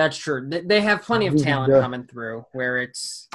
[0.00, 0.48] That's true.
[0.48, 1.80] They- They have plenty of talent Yeah.
[1.82, 2.46] coming through.
[2.52, 3.28] Where it's,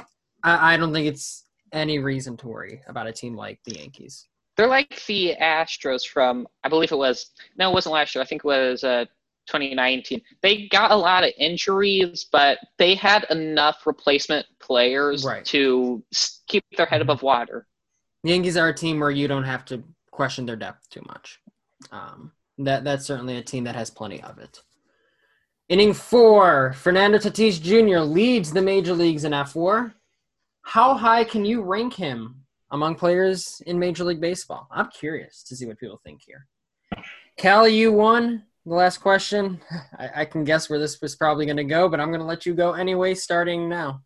[0.43, 4.27] I, I don't think it's any reason to worry about a team like the Yankees.
[4.57, 8.23] They're like the Astros from, I believe it was, no, it wasn't last year.
[8.23, 9.05] I think it was uh,
[9.45, 10.21] 2019.
[10.41, 15.45] They got a lot of injuries, but they had enough replacement players Right.
[15.45, 16.03] to
[16.47, 17.67] keep their head above water.
[18.23, 21.39] The Yankees are a team where you don't have to question their depth too much.
[21.91, 24.63] Um, that that's certainly a team that has plenty of it.
[25.67, 27.99] Inning four, Fernando Tatis Jr.
[27.99, 29.93] leads the major leagues in fWAR.
[30.61, 34.67] How high can you rank him among players in Major League Baseball?
[34.69, 36.45] I'm curious to see what people think here.
[37.41, 39.59] Callie, you won the last question.
[39.97, 42.27] I, I can guess where this was probably going to go, but I'm going to
[42.27, 44.01] let you go anyway, starting now.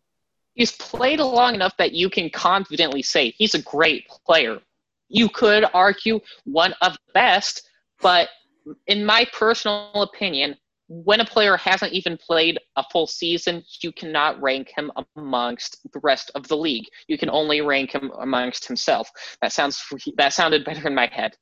[0.54, 4.60] He's played long enough that you can confidently say he's a great player.
[5.08, 7.68] You could argue one of the best,
[8.00, 8.30] but
[8.86, 10.56] in my personal opinion,
[10.92, 16.00] when a player hasn't even played a full season, you cannot rank him amongst the
[16.02, 16.86] rest of the league.
[17.06, 19.08] You can only rank him amongst himself.
[19.40, 19.80] That sounds
[20.16, 21.36] that sounded better in my head.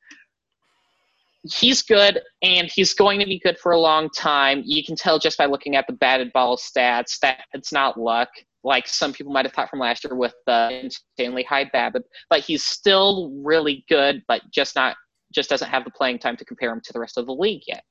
[1.45, 4.63] He's good, and he's going to be good for a long time.
[4.67, 8.29] You can tell just by looking at the batted ball stats that it's not luck,
[8.65, 12.03] like some people might have thought from last year with the insanely high BABIP.
[12.29, 14.95] But he's still really good, but just not
[15.33, 17.63] just doesn't have the playing time to compare him to the rest of the league
[17.67, 17.83] yet.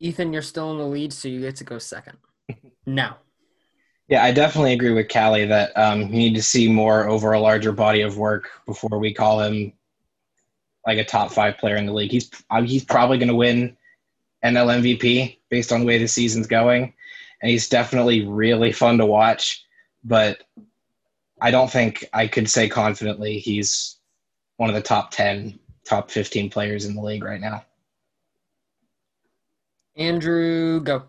[0.00, 2.18] Ethan, you're still in the lead, so you get to go second.
[2.86, 3.18] now.
[4.08, 7.40] Yeah, I definitely agree with Callie that um, you need to see more over a
[7.40, 9.72] larger body of work before we call him
[10.86, 12.12] like a top five player in the league.
[12.12, 13.76] He's uh, he's probably going to win
[14.44, 16.94] NL MVP based on the way the season's going,
[17.42, 19.64] and he's definitely really fun to watch.
[20.04, 20.44] But
[21.40, 23.96] I don't think I could say confidently he's
[24.56, 27.65] one of the top ten, top fifteen players in the league right now.
[29.96, 31.04] Andrew, go.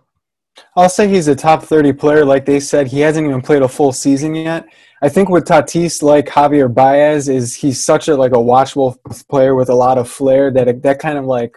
[0.76, 2.26] I'll say he's a top 30 player.
[2.26, 4.67] Like they said, he hasn't even played a full season yet.
[5.02, 8.97] I think with Tatis, like Javier Baez, is he's such a like a watchable
[9.30, 11.56] player with a lot of flair that that kind of like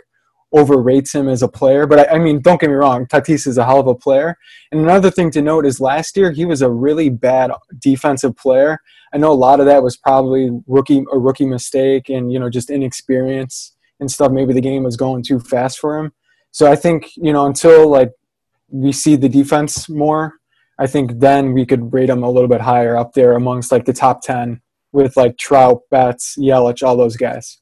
[0.53, 1.87] overrates him as a player.
[1.87, 4.37] But I, I mean, don't get me wrong, Tatis is a hell of a player.
[4.73, 8.79] And another thing to note is last year he was a really bad defensive player.
[9.15, 12.51] I know a lot of that was probably rookie a rookie mistake and you know
[12.51, 14.33] just inexperience and stuff.
[14.33, 16.13] Maybe the game was going too fast for him.
[16.53, 18.13] So I think you know until like
[18.69, 20.35] we see the defense more,
[20.79, 23.85] I think then we could rate them a little bit higher up there amongst like
[23.85, 24.61] the top ten
[24.93, 27.59] with like Trout, Betts, Yelich, all those guys.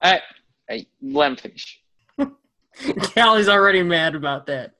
[0.00, 0.20] I,
[0.68, 1.80] I let him finish.
[3.14, 4.72] Callie's already mad about that.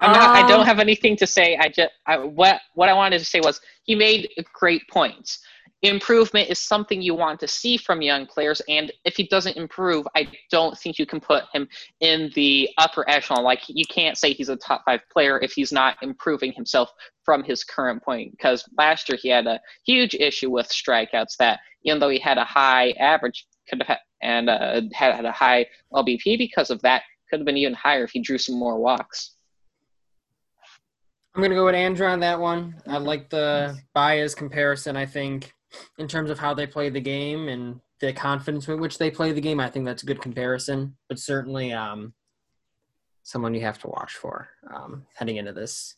[0.00, 1.56] I'm not, um, I don't um, have anything to say.
[1.56, 5.38] I just I, what what I wanted to say was he made great points
[5.82, 10.06] improvement is something you want to see from young players and if he doesn't improve
[10.16, 11.68] i don't think you can put him
[12.00, 15.70] in the upper echelon like you can't say he's a top five player if he's
[15.70, 16.90] not improving himself
[17.24, 21.60] from his current point because last year he had a huge issue with strikeouts that
[21.84, 25.64] even though he had a high average could have and uh, had, had a high
[25.94, 29.36] lbp because of that could have been even higher if he drew some more walks
[31.34, 32.74] I'm gonna go with Andrew on that one.
[32.84, 34.96] I like the Baez comparison.
[34.96, 35.52] I think
[35.98, 39.32] in terms of how they play the game and the confidence with which they play
[39.32, 39.60] the game.
[39.60, 42.14] I think that's a good comparison, but certainly um,
[43.22, 45.96] someone you have to watch for um, heading into this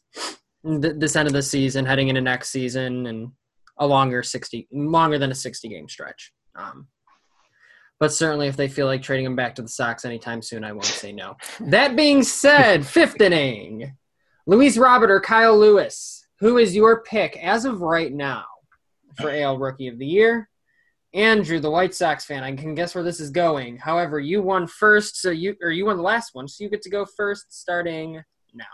[0.62, 3.30] this end of the season, heading into next season, and
[3.78, 6.32] a longer sixty longer than a sixty game stretch.
[6.54, 6.88] Um,
[7.98, 10.72] but certainly, if they feel like trading him back to the Sox anytime soon, I
[10.72, 11.36] won't say no.
[11.60, 13.94] That being said, fifth inning,
[14.46, 18.44] Luis Robert or Kyle Lewis, who is your pick as of right now?
[19.16, 20.48] For AL Rookie of the Year.
[21.12, 23.76] Andrew, the White Sox fan, I can guess where this is going.
[23.78, 26.82] However, you won first, so you or you won the last one, so you get
[26.82, 28.22] to go first starting
[28.54, 28.64] now.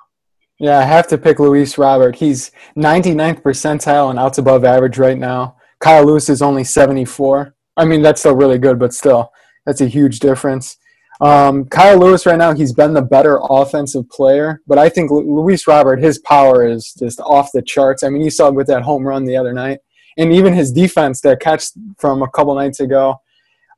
[0.59, 2.17] Yeah, I have to pick Luis Robert.
[2.17, 5.57] He's 99th percentile and outs above average right now.
[5.81, 7.55] Kyle Lewis is only 74.
[7.77, 9.31] I mean, that's still really good, but still,
[9.65, 10.77] that's a huge difference.
[11.23, 15.67] Um, Kyle Lewis right now, he's been the better offensive player, but I think Luis
[15.67, 18.03] Robert, his power is just off the charts.
[18.03, 19.79] I mean, you saw with that home run the other night
[20.17, 21.67] and even his defense, that catch
[21.99, 23.21] from a couple nights ago.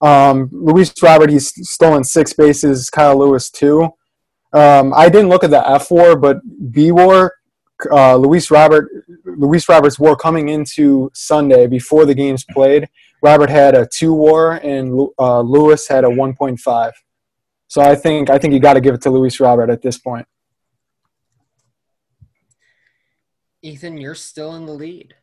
[0.01, 2.89] Um, Luis Robert, he's stolen six bases.
[2.91, 3.91] Kyle Lewis two.
[4.53, 6.39] Um, I didn't look at the F war, but
[6.73, 7.35] B war.
[7.91, 8.89] Uh, Luis Robert,
[9.25, 12.89] Luis Robert's war coming into Sunday before the games played.
[13.23, 16.93] Robert had a two war, and uh, Lewis had a one point five.
[17.67, 19.99] So I think I think you got to give it to Luis Robert at this
[19.99, 20.27] point.
[23.63, 25.15] Ethan, you're still in the lead.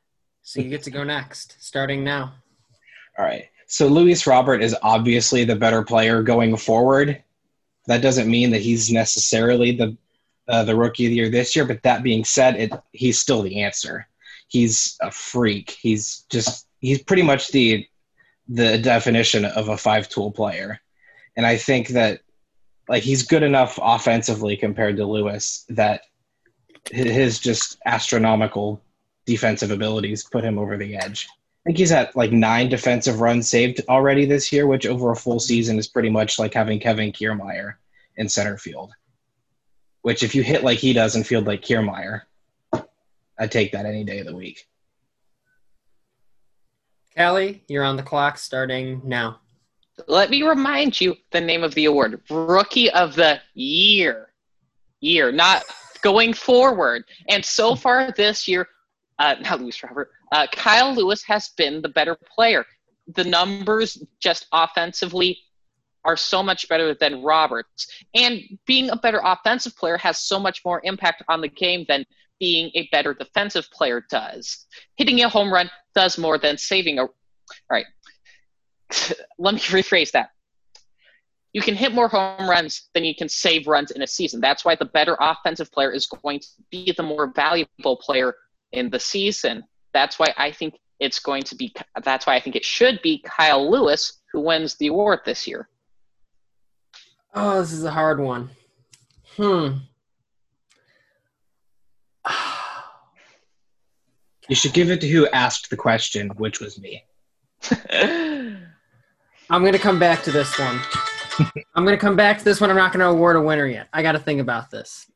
[0.45, 2.35] So you get to go next, starting now.
[3.17, 3.45] All right.
[3.65, 7.23] So Luis Robert is obviously the better player going forward.
[7.87, 9.97] That doesn't mean that he's necessarily the
[10.47, 11.65] uh, the rookie of the year this year.
[11.65, 14.07] But that being said, it he's still the answer.
[14.47, 15.71] He's a freak.
[15.71, 17.87] He's just he's pretty much the
[18.47, 20.79] the definition of a five tool player.
[21.35, 22.21] And I think that
[22.87, 26.01] like he's good enough offensively compared to Lewis that
[26.91, 28.79] his just astronomical
[29.25, 31.27] defensive abilities put him over the edge.
[31.65, 35.15] I think he's at like nine defensive runs saved already this year, which over a
[35.15, 37.75] full season is pretty much like having Kevin Kiermaier
[38.17, 38.91] in center field.
[40.03, 42.21] Which, if you hit like he does and field like Kiermaier,
[43.39, 44.67] I'd take that any day of the week.
[47.17, 49.39] Callie, you're on the clock starting now.
[50.07, 54.27] Let me remind you the name of the award Rookie of the Year.
[54.99, 55.63] Year, not
[56.01, 57.05] going forward.
[57.29, 58.67] And so far this year,
[59.19, 62.65] uh, not Luis Robert, uh, Kyle Lewis has been the better player.
[63.07, 65.39] The numbers just offensively
[66.03, 67.87] are so much better than Roberts.
[68.13, 72.05] And being a better offensive player has so much more impact on the game than
[72.39, 74.65] being a better defensive player does.
[74.95, 77.03] Hitting a home run does more than saving a.
[77.03, 77.13] All
[77.69, 77.85] right.
[79.37, 80.29] Let me rephrase that.
[81.53, 84.41] You can hit more home runs than you can save runs in a season.
[84.41, 88.35] That's why the better offensive player is going to be the more valuable player
[88.71, 89.63] in the season.
[89.93, 91.73] That's why I think it's going to be.
[92.03, 95.69] That's why I think it should be Kyle Lewis who wins the award this year.
[97.33, 98.49] Oh, this is a hard one.
[99.37, 99.69] Hmm.
[104.47, 107.03] You should give it to who asked the question, which was me.
[107.91, 108.61] I'm
[109.49, 110.79] going to come back to this one.
[111.75, 112.69] I'm going to come back to this one.
[112.69, 113.87] I'm not going to award a winner yet.
[113.91, 115.09] I got to think about this.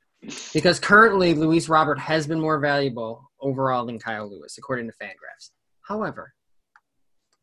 [0.52, 5.52] Because currently, Luis Robert has been more valuable overall than Kyle Lewis, according to Fangraphs.
[5.82, 6.34] However,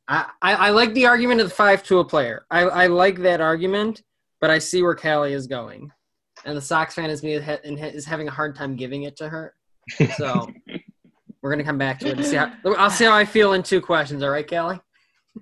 [0.08, 2.46] I, I, I like the argument of the five tool player.
[2.50, 4.02] I, I like that argument,
[4.40, 5.90] but I see where Callie is going.
[6.44, 9.54] And the Sox fan is me is having a hard time giving it to her.
[10.16, 10.46] So
[11.42, 13.62] we're gonna come back to it and see how I'll see how I feel in
[13.62, 14.22] two questions.
[14.22, 14.80] All right, Callie.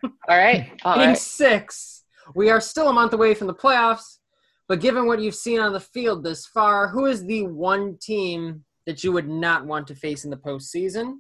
[0.03, 0.71] All right.
[0.85, 1.19] All in right.
[1.19, 4.19] six, we are still a month away from the playoffs.
[4.67, 8.65] But given what you've seen on the field this far, who is the one team
[8.87, 11.19] that you would not want to face in the postseason?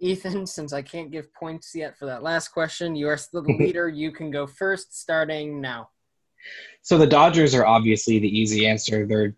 [0.00, 3.56] Ethan, since I can't give points yet for that last question, you are still the
[3.58, 3.88] leader.
[3.88, 5.90] You can go first, starting now.
[6.82, 9.06] So the Dodgers are obviously the easy answer.
[9.06, 9.34] They're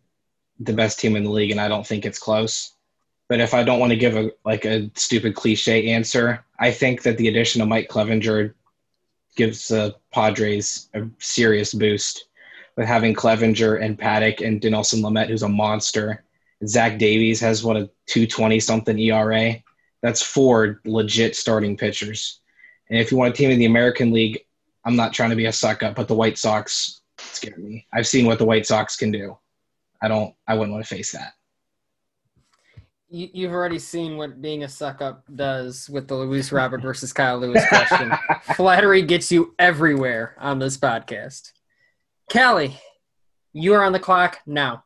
[0.61, 2.75] the best team in the league, and I don't think it's close.
[3.29, 7.03] But if I don't want to give a like a stupid cliche answer, I think
[7.03, 8.55] that the addition of Mike Clevinger
[9.37, 12.27] gives the Padres a serious boost
[12.77, 16.25] with having Clevinger and Paddack and Dinelson Lamet, who's a monster.
[16.67, 19.55] Zach Davies has what a 220 something ERA.
[20.03, 22.41] That's four legit starting pitchers.
[22.91, 24.41] And if you want a team in the American League,
[24.85, 27.87] I'm not trying to be a suck up, but the White Sox scare me.
[27.93, 29.37] I've seen what the White Sox can do.
[30.01, 30.35] I don't.
[30.47, 31.35] I wouldn't want to face that.
[33.11, 37.13] You, you've already seen what being a suck up does with the Luis Robert versus
[37.13, 38.13] Kyle Lewis question.
[38.55, 41.53] Flattery gets you everywhere on this podcast.
[42.31, 42.79] Callie,
[43.53, 44.85] you are on the clock now.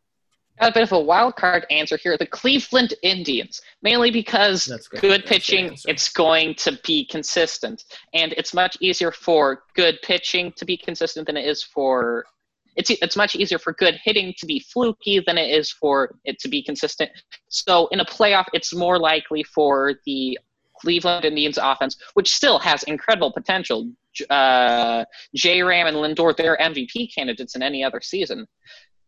[0.63, 2.17] Got a bit of a wild card answer here.
[2.17, 4.79] The Cleveland Indians, mainly because good.
[4.79, 7.83] That's pitching, it's going to be consistent,
[8.15, 12.27] and it's much easier for good pitching to be consistent than it is for.
[12.77, 16.39] It's it's much easier for good hitting to be fluky than it is for it
[16.39, 17.11] to be consistent.
[17.49, 20.39] So in a playoff, it's more likely for the
[20.81, 23.91] Cleveland Indians offense, which still has incredible potential.
[24.31, 25.63] Uh, J.
[25.63, 28.47] Ram and Lindor, they're MVP candidates in any other season.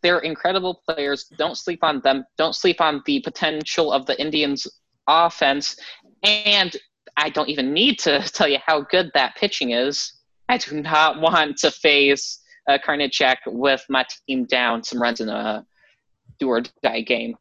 [0.05, 1.25] They're incredible players.
[1.39, 2.27] Don't sleep on them.
[2.37, 4.67] Don't sleep on the potential of the Indians'
[5.09, 5.77] offense.
[6.23, 6.77] And
[7.17, 10.13] I don't even need to tell you how good that pitching is.
[10.51, 12.39] I do not want to face
[12.69, 15.65] uh, Karinchak with my team down some runs in a
[16.39, 17.39] do or die game.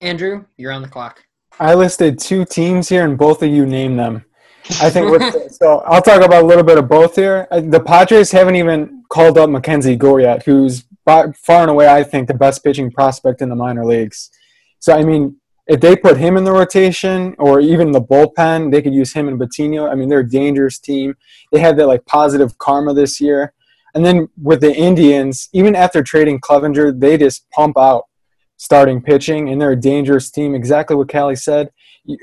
[0.00, 1.22] Andrew, you're on the clock.
[1.60, 4.24] I listed two teams here, and both of you name them.
[4.80, 5.80] I think we're, so.
[5.86, 7.46] I'll talk about a little bit of both here.
[7.50, 12.02] The Padres haven't even called up Mackenzie Gore yet, who's by, far and away, I
[12.02, 14.30] think, the best pitching prospect in the minor leagues.
[14.78, 18.82] So I mean, if they put him in the rotation or even the bullpen, they
[18.82, 19.90] could use him and Patiño.
[19.90, 21.14] I mean, they're a dangerous team.
[21.52, 23.54] They had that like positive karma this year.
[23.94, 28.04] And then with the Indians, even after trading Clevinger, they just pump out
[28.56, 30.54] starting pitching, and they're a dangerous team.
[30.54, 31.70] Exactly what Callie said.
[32.04, 32.18] You,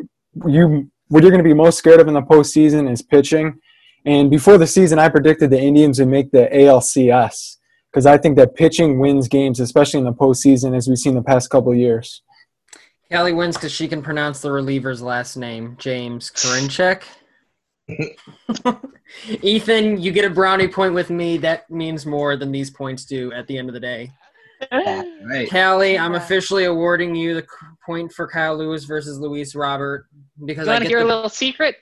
[0.47, 3.59] you what you're going to be most scared of in the postseason is pitching.
[4.05, 7.57] And before the season, I predicted the Indians would make the ALCS
[7.91, 11.21] because I think that pitching wins games, especially in the postseason, as we've seen the
[11.21, 12.23] past couple of years.
[13.11, 17.03] Callie wins because she can pronounce the reliever's last name, James Karinchak.
[19.41, 21.35] Ethan, you get a brownie point with me.
[21.37, 24.11] That means more than these points do at the end of the day.
[25.23, 25.49] Right.
[25.49, 27.45] Callie, I'm officially awarding you the
[27.85, 30.07] point for Kyle Lewis versus Luis Robert
[30.45, 31.75] because You I want to get hear a little secret?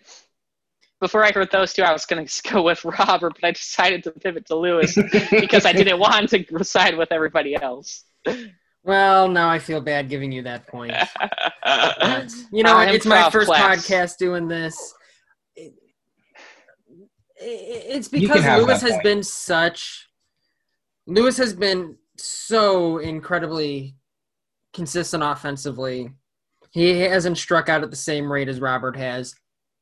[1.01, 4.03] Before I heard those two, I was going to go with Robert, but I decided
[4.03, 4.95] to pivot to Lewis
[5.31, 8.03] because I didn't want to side with everybody else.
[8.83, 9.27] well.
[9.29, 10.93] Now I feel bad giving you that point.
[12.51, 13.87] you know, I'm it's my first class.
[13.87, 14.93] podcast doing this.
[15.55, 15.73] It-
[17.41, 19.03] it- it's because Lewis has point.
[19.03, 20.07] been such.
[21.07, 21.95] Lewis has been
[22.25, 23.95] so incredibly
[24.73, 26.11] consistent offensively.
[26.71, 29.33] He hasn't struck out at the same rate as Robert has.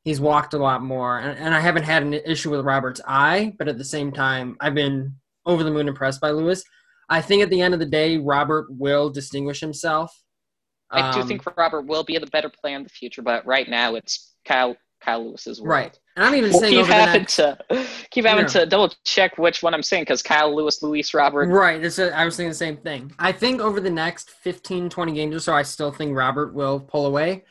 [0.04, 3.54] He's walked a lot more, and, and I haven't had an issue with Robert's eye,
[3.58, 5.16] but at the same time, I've been
[5.46, 6.64] over the moon impressed by Lewis.
[7.10, 10.18] I think at the end of the day, Robert will distinguish himself.
[10.90, 13.68] I do Um, think Robert will be the better player in the future, but right
[13.68, 15.70] now it's Kyle Kyle Lewis's world.
[15.72, 16.00] Right.
[16.18, 17.58] And I'm even We'll saying keep over the having next, to
[18.10, 18.62] keep having Yeah.
[18.62, 21.48] to double check which one I'm saying because Kyle Lewis, Luis Robert.
[21.48, 21.82] right.
[21.84, 23.12] It's a, I was thinking the same thing.
[23.20, 26.80] I think over the next 15, 20 games or so, I still think Robert will
[26.80, 27.46] pull away.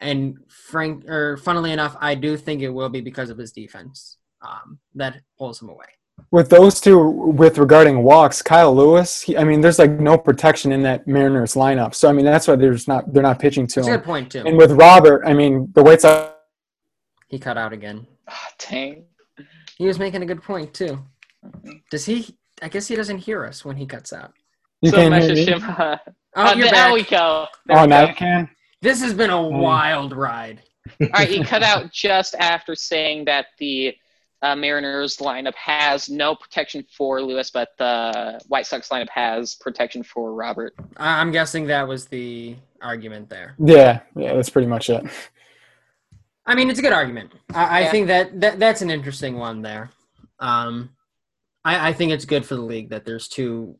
[0.00, 4.16] And Frank, or funnily enough, I do think it will be because of his defense
[4.40, 5.84] um, that pulls him away.
[6.30, 9.20] With those two, with regarding walks, Kyle Lewis.
[9.20, 11.94] He, I mean, there's like no protection in that Mariners lineup.
[11.94, 13.96] So I mean, that's why there's not they're not pitching to That's him.
[13.96, 14.42] good point too.
[14.46, 16.32] And with Robert, I mean, the White Sox.
[17.30, 18.06] He cut out again.
[18.28, 19.04] Ah, dang.
[19.78, 20.98] He was making a good point too.
[21.90, 22.36] Does he?
[22.60, 24.32] I guess he doesn't hear us when he cuts out.
[24.82, 25.52] You so can't hear message me?
[25.54, 25.62] him.
[26.36, 26.92] Uh, Oh, you're there back.
[26.94, 27.46] we go.
[27.66, 28.08] There Oh, we now go.
[28.10, 28.48] you can.
[28.82, 29.58] This has been a Mm.
[29.60, 30.62] wild ride.
[31.00, 33.96] All right, he cut out just after saying that the
[34.40, 40.04] uh, Mariners lineup has no protection for Lewis, but the White Sox lineup has protection
[40.04, 40.72] for Robert.
[40.98, 43.56] I- I'm guessing that was the argument there.
[43.58, 45.04] Yeah, yeah, that's pretty much it.
[46.46, 47.32] I mean, it's a good argument.
[47.54, 47.90] I, I Yeah.
[47.90, 49.90] think that, that that's an interesting one there.
[50.38, 50.90] Um,
[51.64, 53.76] I, I think it's good for the league that there's two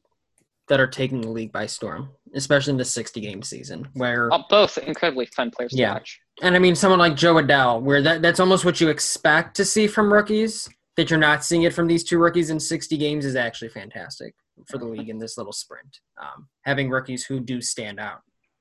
[0.68, 3.88] that are taking the league by storm, especially in the 60 game season.
[3.94, 5.88] Where, Oh, both incredibly fun players Yeah.
[5.88, 6.20] to watch.
[6.42, 9.64] and I mean, someone like Jo Adell, where that, that's almost what you expect to
[9.64, 10.68] see from rookies.
[10.96, 14.34] That you're not seeing it from these two rookies in 60 games is actually fantastic
[14.68, 16.00] for the league in this little sprint.
[16.20, 18.20] Um, having rookies who do stand out,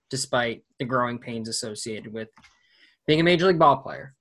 [0.09, 2.29] despite the growing pains associated with
[3.09, 4.13] being a major league ball player.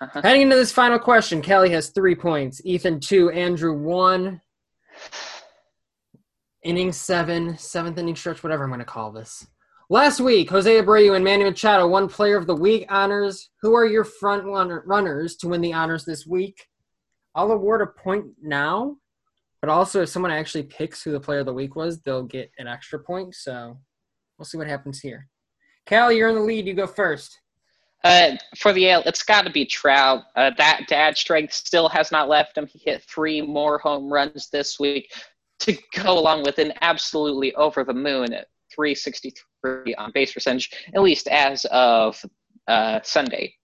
[0.00, 0.20] Uh-huh.
[0.20, 4.40] Heading into this final question, Kelly has three points, Ethan two, Andrew one.
[6.64, 9.46] Inning seven, seventh inning stretch, whatever I'm going to call this.
[9.88, 13.50] Last week, Jose Abreu and Manny Machado won Player of the Week honors.
[13.62, 16.66] Who are your front runner- runners to win the honors this week?
[17.36, 18.96] I'll award a point now,
[19.60, 22.50] but also if someone actually picks who the Player of the Week was, they'll get
[22.58, 23.36] an extra point.
[23.36, 23.78] So
[24.36, 25.28] we'll see what happens here.
[25.88, 26.66] Callie, you're in the lead.
[26.66, 27.38] You go first.
[28.04, 30.24] Uh, for the AL, it's got to be Trout.
[30.36, 32.66] Uh, that dad strength still has not left him.
[32.66, 35.10] He hit three more home runs this week
[35.60, 41.00] to go along with an absolutely over the moon at 363 on base percentage, at
[41.02, 42.22] least as of
[42.68, 43.54] uh, Sunday.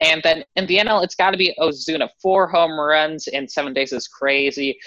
[0.00, 2.08] And then in the NL, it's got to be Ozuna.
[2.20, 4.78] Four home runs in seven days is crazy,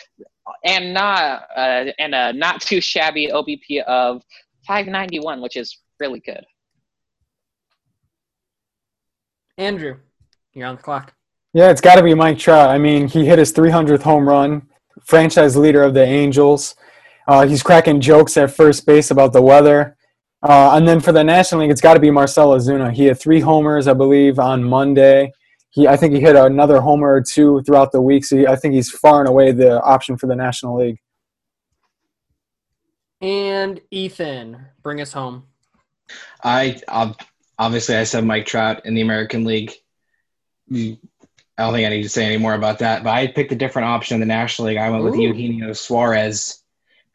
[0.66, 4.24] and not uh, and a not too shabby OBP of
[4.68, 6.44] 591, which is really good.
[9.58, 9.98] Andrew,
[10.54, 11.14] you're on the clock.
[11.54, 12.70] Yeah, it's got to be Mike Trout.
[12.70, 14.68] I mean, he hit his 300th home run,
[15.02, 16.76] franchise leader of the Angels.
[17.28, 19.96] Uh, he's cracking jokes at first base about the weather.
[20.44, 22.92] Uh, and then for the National League, it's got to be Marcell Ozuna.
[22.92, 25.32] He had three homers, I believe, on Monday.
[25.70, 28.26] He, I think he hit another homer or two throughout the week.
[28.26, 31.00] So he, I think he's far and away the option for the National League.
[33.22, 35.46] And Ethan, bring us home.
[36.44, 37.18] I ob-
[37.58, 39.74] obviously I said Mike Trout in the American League.
[40.72, 40.98] I
[41.58, 43.04] don't think I need to say any more about that.
[43.04, 44.78] But I picked a different option in the National League.
[44.78, 45.22] I went with Ooh.
[45.22, 46.62] Eugenio Suarez,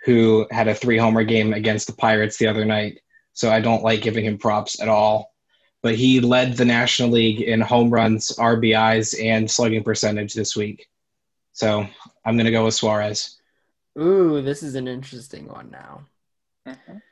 [0.05, 3.01] who had a three homer game against the Pirates the other night.
[3.33, 5.35] So I don't like giving him props at all.
[5.83, 10.89] But he led the National League in home runs, RBIs, and slugging percentage this week.
[11.53, 11.87] So
[12.25, 13.41] I'm going to go with Suarez.
[13.99, 16.03] Ooh, this is an interesting one now.
[16.67, 17.03] Mhm.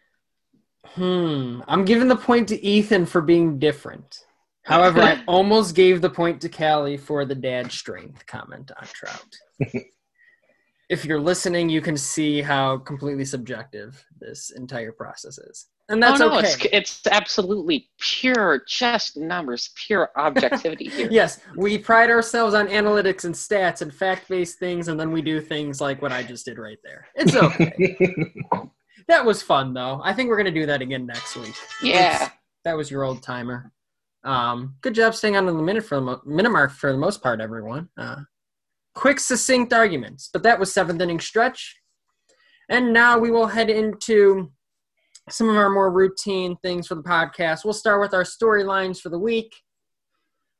[0.99, 1.61] Hmm.
[1.68, 4.24] I'm giving the point to Ethan for being different.
[4.64, 9.36] However, I almost gave the point to Callie for the dad strength comment on Trout.
[10.88, 15.66] if you're listening, you can see how completely subjective this entire process is.
[15.90, 16.49] And that's oh, no, okay.
[16.49, 21.09] it's, it's absolutely pure, just numbers, pure objectivity here.
[21.11, 25.40] Yes, we pride ourselves on analytics and stats and fact-based things, and then we do
[25.40, 27.07] things like what I just did right there.
[27.14, 28.34] It's okay.
[29.09, 30.00] That was fun, though.
[30.04, 31.54] I think we're gonna do that again next week.
[31.82, 32.30] Yeah.
[32.64, 33.72] that was your old timer.
[34.24, 37.22] Um, good job staying on the minute for the mo- minute mark for the most
[37.22, 37.88] part, everyone.
[37.96, 38.22] Uh,
[38.94, 41.76] quick, succinct arguments, but that was seventh inning stretch.
[42.68, 44.52] And now we will head into
[45.30, 47.64] some of our more routine things for the podcast.
[47.64, 49.54] We'll start with our storylines for the week.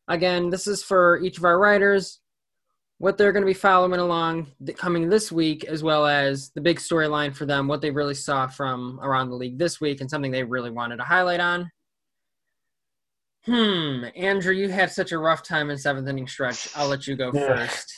[0.09, 2.21] Again, this is for each of our writers,
[2.99, 6.61] what they're going to be following along th- coming this week, as well as the
[6.61, 10.11] big storyline for them, what they really saw from around the league this week, and
[10.11, 11.71] something they really wanted to highlight on.
[13.47, 16.69] Hmm, Andrew, you had such a rough time in seventh inning stretch.
[16.77, 17.47] I'll let you go Yeah.
[17.67, 17.93] first.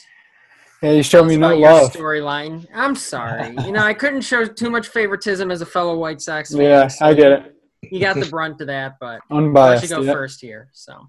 [0.83, 1.93] Yeah, you showed me no us about your love.
[1.93, 2.67] storyline.
[2.73, 3.55] I'm sorry.
[3.65, 6.61] You know, I couldn't show too much favoritism as a fellow White Sox fan.
[6.61, 7.55] Yeah, so I get it.
[7.83, 10.13] You got the brunt of that, but I'll let you go yeah.
[10.13, 10.69] first here.
[10.73, 11.07] So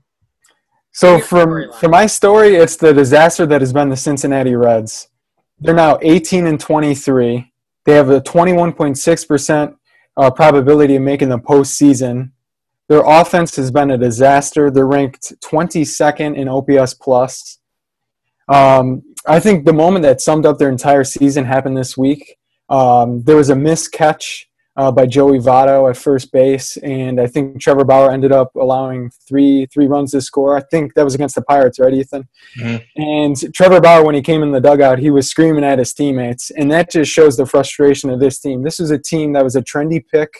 [0.92, 5.08] So from for my story, it's the disaster that has been the Cincinnati Reds.
[5.58, 7.52] They're now 18 and 23.
[7.84, 9.76] They have a 21.6 percent
[10.16, 12.32] uh, probability of making the postseason.
[12.88, 14.70] Their offense has been a disaster.
[14.70, 17.58] They're ranked 22nd in OPS plus.
[18.48, 22.36] Um, I think the moment that summed up their entire season happened this week.
[22.68, 27.26] Um, there was a missed catch uh, by Joey Votto at first base, and I
[27.26, 30.56] think Trevor Bauer ended up allowing three three runs to score.
[30.56, 32.28] I think that was against the Pirates, right, Ethan?
[32.58, 32.82] Mhm.
[32.96, 36.50] And Trevor Bauer, when he came in the dugout, he was screaming at his teammates,
[36.50, 38.62] and that just shows the frustration of this team.
[38.62, 40.30] This was a team that was a trendy pick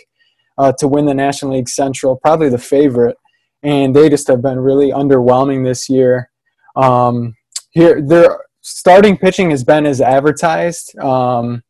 [0.57, 3.17] uh, to win the National League Central, probably the favorite,
[3.63, 6.31] and they just have been really underwhelming this year.
[6.75, 7.35] Um,
[7.71, 10.97] here, their starting pitching has been as advertised.
[10.99, 11.63] Um,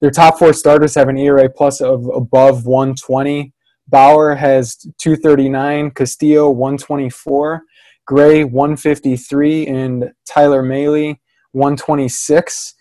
[0.00, 3.52] their top four starters have an ERA plus of above 120.
[3.88, 7.62] Bauer has 239, Castillo 124,
[8.06, 11.16] Gray 153, and Tyler Mahle
[11.52, 12.74] 126.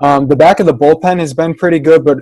[0.00, 2.18] Um, the back of the bullpen has been pretty good, but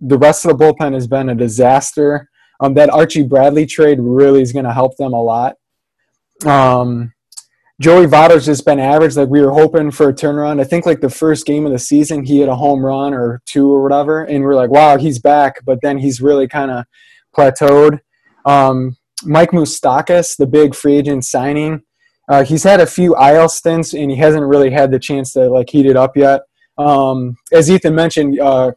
[0.00, 2.28] the rest of the bullpen has been a disaster.
[2.60, 5.56] Um, that Archie Bradley trade really is going to help them a lot.
[6.44, 7.13] Um,
[7.80, 9.16] Joey Votto's just been average.
[9.16, 10.60] Like we were hoping for a turnaround.
[10.60, 13.42] I think like the first game of the season, he had a home run or
[13.46, 15.56] two or whatever, and we're like, wow, he's back.
[15.64, 16.84] But then he's really kind of
[17.36, 18.00] plateaued.
[18.44, 21.82] Um, Mike Moustakas, the big free agent signing,
[22.28, 25.48] uh, he's had a few IL stints, and he hasn't really had the chance to
[25.48, 26.42] like heat it up yet.
[26.78, 28.72] Um, as Ethan mentioned, uh,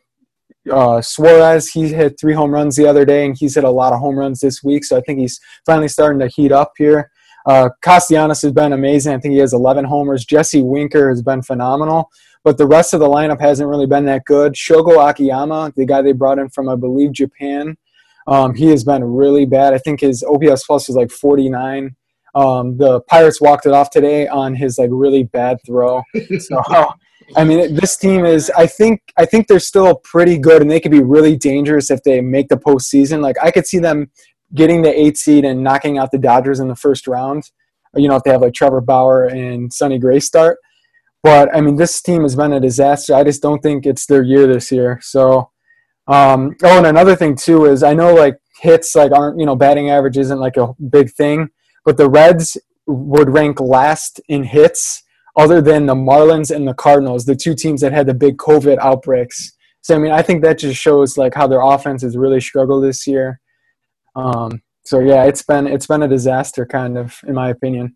[0.72, 3.94] uh, Suarez, he hit three home runs the other day, and he's hit a lot
[3.94, 4.84] of home runs this week.
[4.84, 7.12] So I think he's finally starting to heat up here.
[7.48, 9.14] Uh, Castellanos has been amazing.
[9.14, 10.26] I think he has 11 homers.
[10.26, 12.10] Jesse Winker has been phenomenal,
[12.44, 14.54] but the rest of the lineup hasn't really been that good.
[14.54, 17.78] Shogo Akiyama, the guy they brought in from, I believe, Japan,
[18.28, 19.74] um, he has been really bad.
[19.74, 21.96] I think his OPS plus is like 49.
[22.36, 26.04] Um, the Pirates walked it off today on his like really bad throw.
[26.40, 26.62] So
[27.36, 28.50] I mean, this team is.
[28.56, 29.02] I think.
[29.18, 32.48] I think they're still pretty good, and they could be really dangerous if they make
[32.48, 33.22] the postseason.
[33.22, 34.12] Like I could see them
[34.54, 37.52] getting the eight seed and knocking out the Dodgers in the first round.
[37.96, 40.60] You know, if they have like Trevor Bauer and Sonny Gray start.
[41.24, 43.16] But I mean, this team has been a disaster.
[43.16, 45.00] I just don't think it's their year this year.
[45.02, 45.50] So,
[46.08, 49.56] um, oh, and another thing too is I know like hits like aren't you know
[49.56, 51.50] batting average isn't like a big thing,
[51.86, 55.04] but the Reds would rank last in hits
[55.36, 58.78] other than the Marlins and the Cardinals, the two teams that had the big COVID
[58.80, 59.54] outbreaks.
[59.82, 62.84] So I mean, I think that just shows like how their offense has really struggled
[62.84, 63.40] this year.
[64.18, 67.96] Um, so yeah, it's been it's been a disaster, kind of, in my opinion.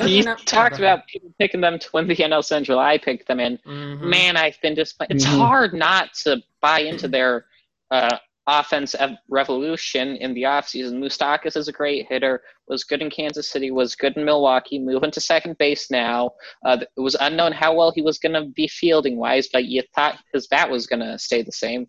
[0.00, 2.78] You talked about people picking them to win the NL Central.
[2.78, 3.58] I picked them in.
[3.66, 4.02] Mhm.
[4.02, 5.16] Man, I've been disappointed.
[5.16, 5.38] It's Mhm.
[5.38, 7.46] hard not to buy into their
[7.90, 10.98] uh, offense ev- revolution in the offseason.
[10.98, 15.10] Moustakas is a great hitter, was good in Kansas City, was good in Milwaukee, moving
[15.12, 16.32] to second base now.
[16.66, 19.82] Uh, it was unknown how well he was going to be fielding wise, but you
[19.94, 21.86] thought his bat was going to stay the same.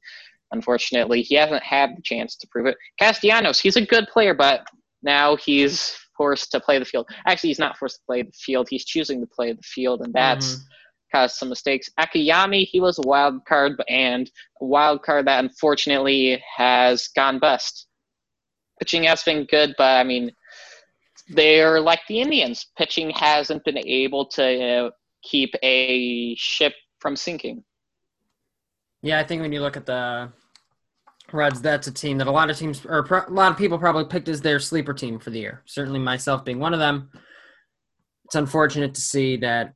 [0.51, 2.77] Unfortunately, he hasn't had the chance to prove it.
[2.99, 4.65] Castellanos, he's a good player, but
[5.03, 7.07] now he's forced to play the field.
[7.27, 8.67] Actually, he's not forced to play the field.
[8.69, 10.59] He's choosing to play the field, and that's Mhm.
[11.13, 11.89] caused some mistakes.
[11.97, 14.29] Akiyama, he was a wild card, and
[14.61, 17.87] a wild card that unfortunately has gone bust.
[18.79, 20.31] Pitching has been good, but I mean,
[21.29, 22.67] they're like the Indians.
[22.77, 24.89] Pitching hasn't been able to uh,
[25.21, 27.63] keep a ship from sinking.
[29.01, 30.31] Yeah, I think when you look at the
[31.31, 33.77] Reds, that's a team that a lot of teams or pro- a lot of people
[33.77, 35.63] probably picked as their sleeper team for the year.
[35.65, 37.09] Certainly myself being one of them.
[38.25, 39.73] It's unfortunate to see that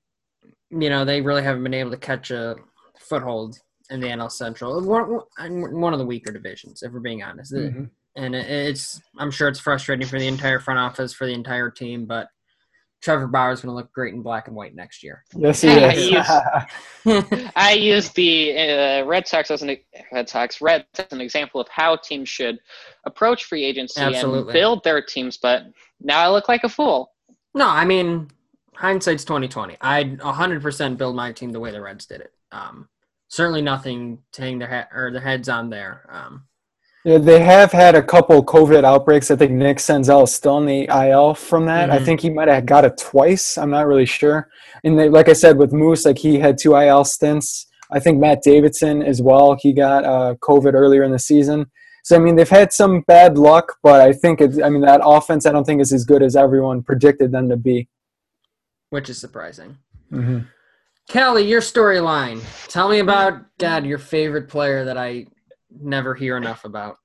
[0.69, 2.55] you know they really haven't been able to catch a
[2.99, 3.57] foothold
[3.89, 4.81] in the NL Central.
[4.81, 5.19] One,
[5.79, 7.53] one of the weaker divisions, if we're being honest.
[7.53, 7.89] Mhm.
[8.15, 12.05] And it's I'm sure it's frustrating for the entire front office, for the entire team,
[12.05, 12.27] but
[13.03, 15.25] Trevor Bauer is going to look great in black and white next year.
[15.35, 15.67] Yes, he
[16.11, 16.65] Yeah,
[17.05, 17.25] is.
[17.25, 19.75] he I use the uh, Red Sox as an
[20.13, 22.59] Red Sox Reds as an example of how teams should
[23.05, 25.35] approach free agency and build their teams.
[25.37, 25.63] But
[25.99, 27.11] now I look like a fool.
[27.53, 28.29] No, I mean
[28.73, 29.75] hindsight's twenty twenty.
[29.81, 32.31] I'd hundred percent build my team the way the Reds did it.
[32.53, 32.87] Um,
[33.27, 36.07] certainly nothing to hang their head or their heads on there.
[36.09, 36.45] Um,
[37.05, 39.29] Yeah, they have had a couple COVID outbreaks.
[39.29, 41.89] I think Nick Senzel is still in the IL from that.
[41.91, 42.05] I Mhm.
[42.05, 43.57] think he might have got it twice.
[43.57, 44.47] I'm not really sure.
[44.85, 47.67] And they, like I said, with Moose, like he had two IL stints.
[47.91, 49.57] I think Matt Davidson as well.
[49.59, 51.65] He got uh, COVID earlier in the season.
[52.03, 54.59] So I mean, they've had some bad luck, but I think it's.
[54.61, 57.57] I mean, that offense I don't think is as good as everyone predicted them to
[57.57, 57.87] be.
[58.91, 59.77] which is surprising.
[60.09, 60.39] hmm
[61.09, 62.39] Kelly, your storyline.
[62.69, 65.25] Tell me about God, your favorite player that I
[65.81, 66.97] never hear enough about.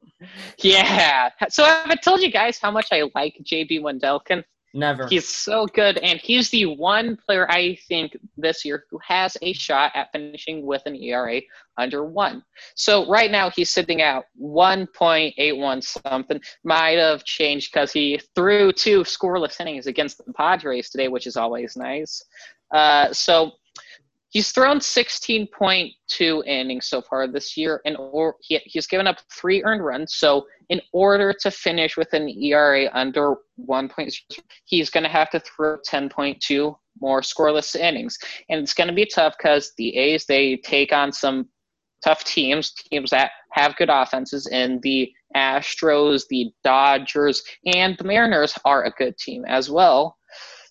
[0.59, 1.31] Yeah.
[1.49, 4.43] So have I told you guys how much I like JB Wendelken?
[4.75, 5.07] Never.
[5.07, 9.55] He's so good, and he's the one player I think this year who has a
[9.55, 11.41] shot at finishing with an ERA
[11.79, 12.45] under one.
[12.75, 16.41] So right now he's sitting at 1.81 something.
[16.65, 21.37] Might have changed because he threw two scoreless innings against the Padres today, which is
[21.37, 22.23] always nice.
[22.73, 23.53] Uh, so
[24.31, 29.63] he's thrown 16.2 innings so far this year, and or he, he's given up three
[29.65, 30.15] earned runs.
[30.15, 33.37] So in order to finish with an ERA under
[33.69, 38.19] 1.0, he's going to have to throw 10.2 more scoreless innings,
[38.49, 41.49] and it's going to be tough because the A's they take on some
[42.05, 48.55] tough teams, teams that have good offenses, and the Astros, the Dodgers, and the Mariners
[48.65, 50.17] are a good team as well.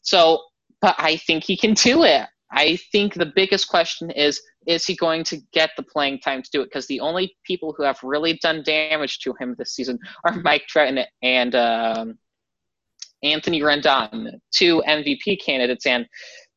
[0.01, 0.41] So,
[0.81, 2.27] but I think he can do it.
[2.51, 6.49] I think the biggest question is is he going to get the playing time to
[6.51, 6.65] do it?
[6.65, 10.67] Because the only people who have really done damage to him this season are Mike
[10.67, 12.17] Trout and, and um,
[13.23, 16.05] Anthony Rendon, two MVP candidates, and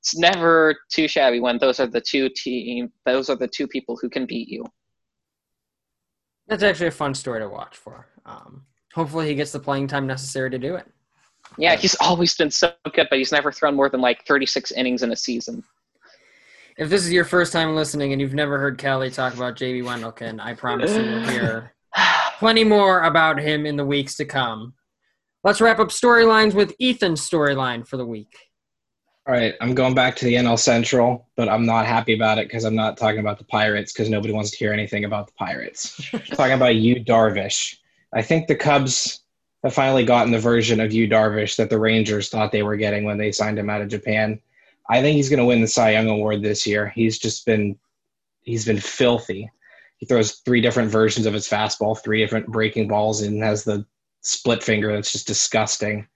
[0.00, 3.98] it's never too shabby when those are the two team those are the two people
[4.00, 4.64] who can beat you.
[6.46, 8.08] That's actually a fun story to watch for.
[8.26, 10.86] Um, hopefully, he gets the playing time necessary to do it.
[11.58, 15.02] Yeah, he's always been so good, but he's never thrown more than like 36 innings
[15.02, 15.62] in a season.
[16.80, 19.82] If this is your first time listening and you've never heard Kelly talk about JB
[19.82, 21.74] Wendelken, I promise you will hear
[22.38, 24.72] plenty more about him in the weeks to come.
[25.44, 28.34] Let's wrap up storylines with Ethan's storyline for the week.
[29.28, 32.48] All right, I'm going back to the NL Central, but I'm not happy about it
[32.48, 35.34] because I'm not talking about the Pirates because nobody wants to hear anything about the
[35.34, 36.00] Pirates.
[36.32, 37.76] talking about you, Darvish.
[38.14, 39.20] I think the Cubs
[39.64, 43.04] have finally gotten the version of you, Darvish, that the Rangers thought they were getting
[43.04, 44.40] when they signed him out of Japan.
[44.90, 46.88] I think he's going to win the Cy Young Award this year.
[46.88, 47.78] He's just been
[48.42, 49.48] he's been filthy.
[49.98, 53.86] He throws three different versions of his fastball, three different breaking balls, and has the
[54.22, 56.08] split finger that's just disgusting.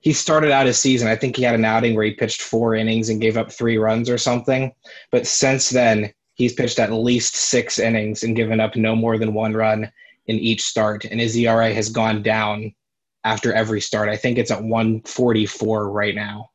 [0.00, 1.06] He started out his season.
[1.06, 3.76] I think he had an outing where he pitched four innings and gave up three
[3.76, 4.72] runs or something.
[5.12, 9.34] But since then, he's pitched at least six innings and given up no more than
[9.34, 9.92] one run
[10.26, 11.04] in each start.
[11.04, 12.74] And his ERA has gone down
[13.24, 14.08] after every start.
[14.08, 16.49] I think it's at 144 right now.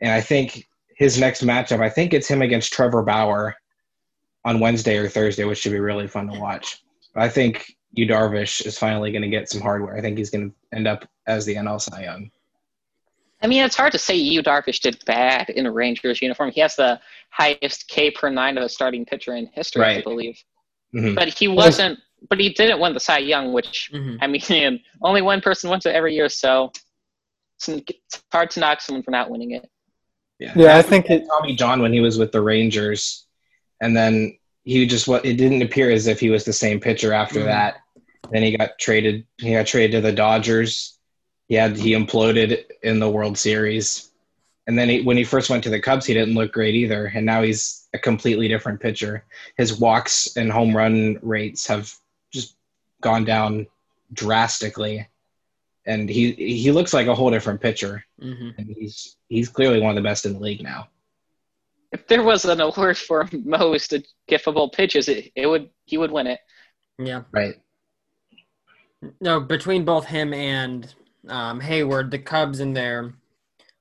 [0.00, 3.56] And I think his next matchup, I think it's him against Trevor Bauer
[4.44, 6.82] on Wednesday or Thursday, which should be really fun to watch.
[7.14, 9.96] But I think Yu Darvish is finally going to get some hardware.
[9.96, 12.30] I think he's going to end up as the NL Cy Young.
[13.40, 16.50] I mean, it's hard to say Yu Darvish did bad in a Rangers uniform.
[16.50, 20.04] He has the highest K per nine of a starting pitcher in history, I Right.
[20.04, 20.42] believe.
[20.94, 21.14] Mhm.
[21.14, 22.00] But he wasn't.
[22.28, 24.18] But he didn't win the Cy Young, which Mhm.
[24.20, 26.72] I mean, only one person wins it every year, so
[27.56, 29.70] it's, it's hard to knock someone for not winning it.
[30.38, 31.26] Yeah, Yeah, I think it.
[31.28, 33.26] Tommy John when he was with the Rangers,
[33.80, 37.12] and then he just what it didn't appear as if he was the same pitcher
[37.12, 37.46] after Mhm.
[37.46, 37.76] that.
[38.30, 39.26] Then he got traded.
[39.38, 40.98] He got traded to the Dodgers.
[41.48, 44.10] He had he imploded in the World Series,
[44.66, 47.06] and then he, when he first went to the Cubs, he didn't look great either.
[47.14, 49.24] And now he's a completely different pitcher.
[49.56, 51.92] His walks and home run rates have
[52.30, 52.54] just
[53.00, 53.66] gone down
[54.12, 55.08] drastically,
[55.88, 58.04] and he he looks like a whole different pitcher.
[58.22, 58.56] Mhm.
[58.58, 60.88] And he's he's clearly one of the best in the league now.
[61.90, 63.94] If there was an award for most
[64.30, 66.40] giftable pitches, it, it would he would win it.
[66.98, 67.22] Yeah.
[67.32, 67.54] Right.
[69.20, 70.94] No, between both him and
[71.28, 73.14] um, Heyward, the Cubs and their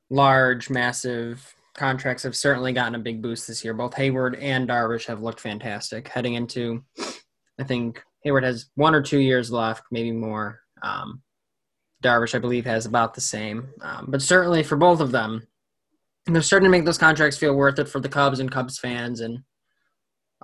[0.09, 3.73] large, massive contracts have certainly gotten a big boost this year.
[3.73, 6.83] Both Heyward and Darvish have looked fantastic heading into.
[7.59, 10.59] I think Heyward has one or two years left, maybe more.
[10.83, 11.21] Um,
[12.03, 13.69] Darvish, I believe, has about the same.
[13.81, 15.47] Um, but certainly for both of them,
[16.25, 19.21] they're starting to make those contracts feel worth it for the Cubs and Cubs fans.
[19.21, 19.43] And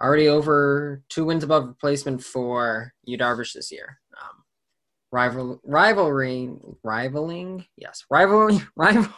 [0.01, 3.99] already over two wins above replacement for Yu Darvish this year.
[4.19, 4.43] Um,
[5.11, 6.49] rival rivalry
[6.81, 9.13] rivaling yes rivalry rival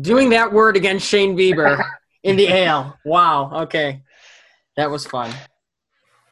[0.00, 1.84] doing that word against Shane Bieber
[2.22, 2.98] in the AL.
[3.04, 3.62] Wow.
[3.62, 4.02] Okay,
[4.76, 5.32] that was fun.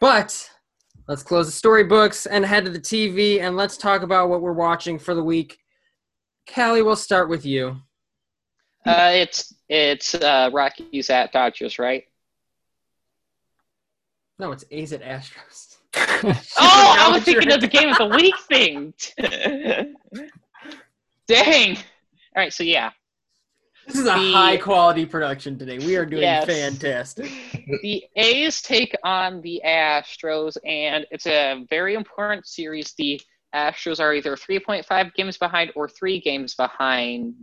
[0.00, 0.50] But
[1.08, 4.52] let's close the storybooks and head to the TV and let's talk about what we're
[4.52, 5.58] watching for the week.
[6.52, 7.76] Callie, we'll start with you.
[8.84, 12.04] Uh, it's it's uh, Rockies at Dodgers, right?
[14.38, 15.76] No, it's A's at Astros.
[16.58, 18.94] Oh, I was thinking of the game of the week thing.
[21.26, 21.76] Dang.
[21.76, 21.82] All
[22.36, 22.90] right, so yeah.
[23.86, 25.78] This is a The- high quality production today.
[25.78, 26.44] We are doing Yes.
[26.46, 27.30] fantastic.
[27.82, 32.92] the A's take on the Astros, and it's a very important series.
[32.98, 33.20] The
[33.54, 37.34] Astros are either 3.5 games behind or three games behind.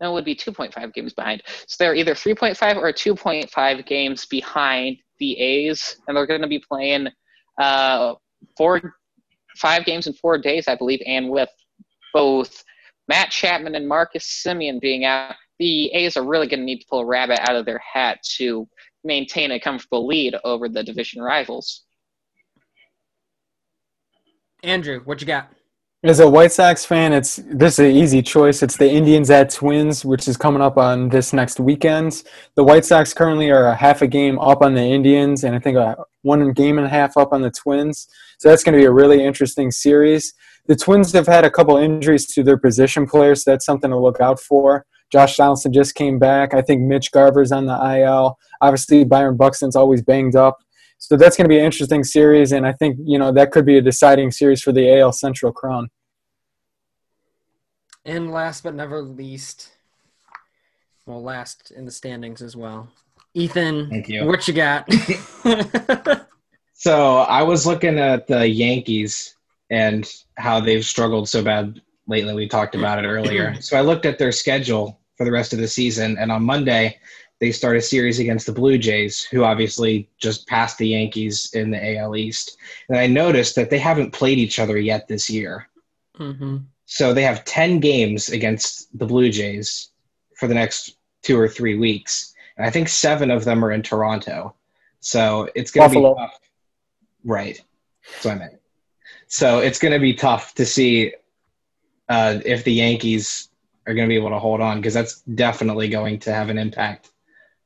[0.00, 1.42] No, it would be 2.5 games behind.
[1.66, 6.58] So they're either 3.5 or 2.5 games behind the A's, and they're going to be
[6.60, 7.08] playing
[7.60, 8.14] uh,
[8.56, 8.94] four,
[9.56, 11.48] five games in four days, I believe, and with
[12.14, 12.62] both
[13.08, 16.86] Matt Chapman and Marcus Semien being out, the A's are really going to need to
[16.88, 18.68] pull a rabbit out of their hat to
[19.04, 21.84] maintain a comfortable lead over the division rivals.
[24.62, 25.50] Andrew, what you got?
[26.04, 28.62] As a White Sox fan, it's this is an easy choice.
[28.62, 32.22] It's the Indians at Twins, which is coming up on this next weekend.
[32.54, 35.58] The White Sox currently are a half a game up on the Indians, and I
[35.58, 38.06] think a one game and a half up on the Twins.
[38.38, 40.34] So that's going to be a really interesting series.
[40.66, 43.98] The Twins have had a couple injuries to their position players, so that's something to
[43.98, 44.86] look out for.
[45.10, 46.54] Josh Donaldson just came back.
[46.54, 48.38] I think Mitch Garver's on the IL.
[48.60, 50.58] Obviously, Byron Buxton's always banged up.
[50.98, 53.64] So that's going to be an interesting series, and I think you know that could
[53.64, 55.88] be a deciding series for the AL Central crown.
[58.04, 59.70] And last but never least,
[61.06, 62.88] well, last in the standings as well.
[63.34, 64.24] Ethan, Thank you.
[64.26, 64.88] what you got?
[66.80, 69.34] So I was looking at the Yankees
[69.68, 72.34] and how they've struggled so bad lately.
[72.34, 73.54] We talked about it earlier.
[73.60, 76.98] so I looked at their schedule for the rest of the season, and on Monday
[77.40, 81.70] they start a series against the Blue Jays, who obviously just passed the Yankees in
[81.70, 82.56] the AL East.
[82.88, 85.68] And I noticed that they haven't played each other yet this year.
[86.16, 89.90] hmm So they have 10 games against the Blue Jays
[90.36, 92.34] for the next two or three weeks.
[92.56, 94.54] And I think seven of them are in Toronto.
[95.00, 96.40] So it's going to be tough.
[97.24, 97.60] Right.
[98.10, 98.60] That's what I meant.
[99.28, 101.12] So it's going to be tough to see
[102.08, 103.48] uh, if the Yankees
[103.86, 106.58] are going to be able to hold on because that's definitely going to have an
[106.58, 107.10] impact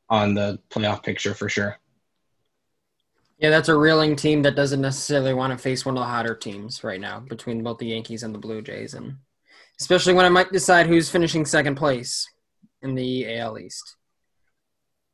[0.08, 1.78] on the playoff picture for sure.
[3.38, 6.36] Yeah, that's a reeling team that doesn't necessarily want to face one of the hotter
[6.36, 9.16] teams right now between both the Yankees and the Blue Jays, and
[9.80, 12.28] especially when I might decide who's finishing second place
[12.82, 13.96] in the AL East.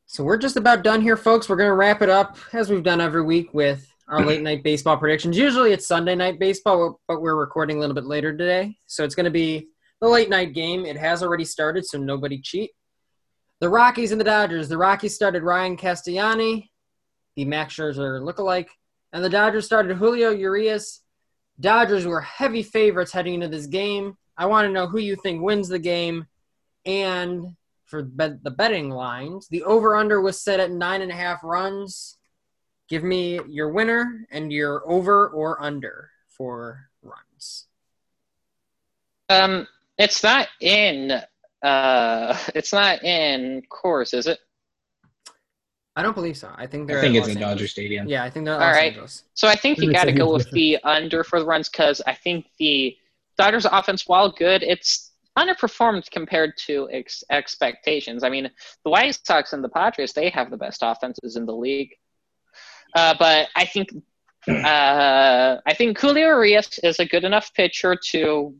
[0.04, 1.48] So we're just about done here, folks.
[1.48, 4.62] We're going to wrap it up as we've done every week with our late night
[4.62, 5.36] baseball predictions.
[5.36, 9.14] Usually it's Sunday night baseball, but we're recording a little bit later today, so it's
[9.14, 9.68] going to be
[10.00, 10.86] the late night game.
[10.86, 12.70] It has already started, so nobody cheat.
[13.60, 14.68] The Rockies and the Dodgers.
[14.68, 16.70] The Rockies started Ryan Castellani,
[17.36, 18.68] the Max Scherzer lookalike,
[19.12, 21.02] and the Dodgers started Julio Urias.
[21.60, 24.16] Dodgers were heavy favorites heading into this game.
[24.36, 26.26] I want to know who you think wins the game,
[26.86, 32.17] and for the betting lines, the over/under was set at nine and a half runs.
[32.88, 37.66] Give me your winner and your over or under for runs.
[39.28, 39.66] Um,
[39.98, 41.20] it's not in.
[41.62, 44.38] Uh, it's not in Coors, is it?
[45.96, 46.50] I don't believe so.
[46.56, 46.98] I think they're.
[46.98, 47.54] I think at it's Los in Angeles.
[47.58, 48.08] Dodger Stadium.
[48.08, 48.92] Yeah, I think they're at All Los right.
[48.92, 49.24] Angeles.
[49.34, 52.14] So I think you got to go with the under for the runs because I
[52.14, 52.96] think the
[53.36, 58.22] Dodgers offense, while good, it's underperformed compared to ex- expectations.
[58.24, 58.50] I mean,
[58.84, 61.94] the White Sox and the Padres, they have the best offenses in the league.
[62.94, 63.90] Uh, but I think
[64.48, 68.54] uh, I think Julio Urias is a good enough pitcher to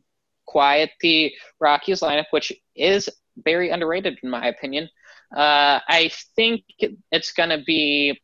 [0.47, 3.09] quiet the Rockies lineup, which is
[3.45, 4.89] very underrated in my opinion.
[5.35, 6.65] Uh, I think
[7.13, 8.21] it's going to be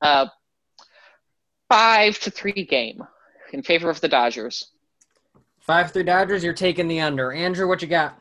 [0.00, 0.26] uh,
[1.68, 3.02] five to three game
[3.52, 4.70] in favor of the Dodgers.
[5.60, 6.44] Five three Dodgers.
[6.44, 7.32] You're taking the under.
[7.32, 8.20] Andrew, what you got?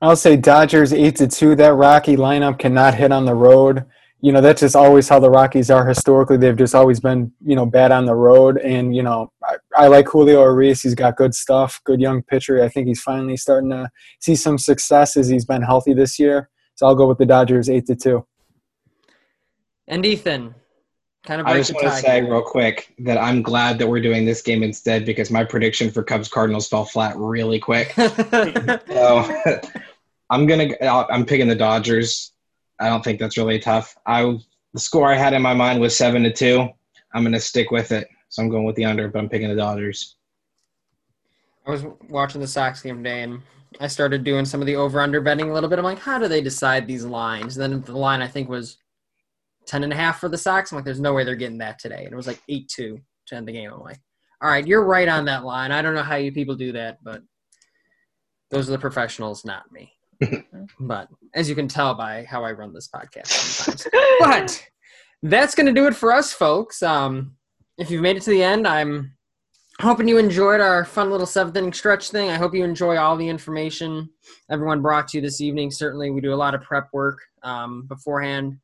[0.00, 1.54] I'll say Dodgers eight to two.
[1.56, 3.84] That Rocky lineup cannot hit on the road.
[4.20, 6.36] You know that's just always how the Rockies are historically.
[6.36, 8.58] They've just always been you know bad on the road.
[8.58, 10.82] And you know I, I like Julio Urias.
[10.82, 12.62] He's got good stuff, good young pitcher.
[12.62, 13.90] I think he's finally starting to
[14.20, 16.50] see some success as he's been healthy this year.
[16.74, 18.26] So I'll go with the Dodgers eight to two.
[19.86, 20.54] And Ethan,
[21.24, 22.30] kind of I just want to say here.
[22.30, 26.02] real quick that I'm glad that we're doing this game instead because my prediction for
[26.02, 27.94] Cubs Cardinals fell flat really quick.
[28.88, 29.42] So
[30.30, 32.32] I'm gonna I'm picking the Dodgers.
[32.80, 33.96] I don't think that's really tough.
[34.06, 34.38] I
[34.74, 36.68] the score I had in my mind was seven to two.
[37.14, 38.08] I'm gonna stick with it.
[38.28, 40.16] So I'm going with the under, but I'm picking the Dodgers.
[41.66, 43.40] I was watching the Sox game today, and
[43.80, 45.78] I started doing some of the over/under betting a little bit.
[45.78, 47.56] I'm like, how do they decide these lines?
[47.56, 48.78] And then the line I think was
[49.66, 50.72] ten and a half for the Sox.
[50.72, 52.04] I'm like, there's no way they're getting that today.
[52.04, 53.70] And it was like eight two to end the game.
[53.72, 54.00] I'm like,
[54.40, 55.72] all right, you're right on that line.
[55.72, 57.22] I don't know how you people do that, but
[58.50, 59.92] those are the professionals, not me.
[60.80, 63.88] but as you can tell by how I run this podcast sometimes.
[64.20, 64.68] but
[65.22, 66.82] that's going to do it for us, folks.
[66.82, 67.36] Um,
[67.76, 69.16] if you've made it to the end, I'm
[69.80, 72.30] hoping you enjoyed our fun little seventh inning stretch thing.
[72.30, 74.08] I hope you enjoy all the information
[74.50, 75.70] everyone brought to you this evening.
[75.70, 78.58] Certainly, we do a lot of prep work um, beforehand.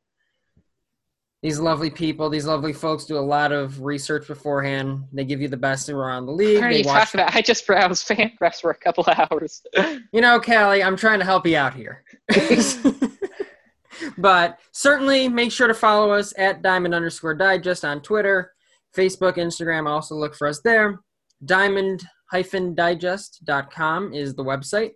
[1.45, 5.03] These lovely people, these lovely folks do a lot of research beforehand.
[5.13, 6.55] They give you the best around the league.
[6.55, 7.35] What are They you watch talking about?
[7.35, 9.61] I just browsed FanGraphs for a couple of hours.
[10.11, 12.03] You know, Callie, I'm trying to help you out here.
[14.17, 18.51] but certainly make sure to follow us at diamond underscore digest on Twitter,
[18.97, 19.87] Facebook, Instagram.
[19.87, 20.99] Also look for us there.
[21.45, 24.93] Diamond hyphen digest.com is the website.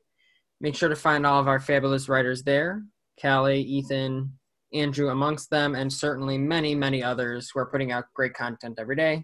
[0.62, 2.82] Make sure to find all of our fabulous writers there
[3.22, 4.39] Callie, Ethan,
[4.74, 8.96] Andrew amongst them, and certainly many, many others who are putting out great content every
[8.96, 9.24] day.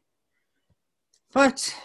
[1.34, 1.76] But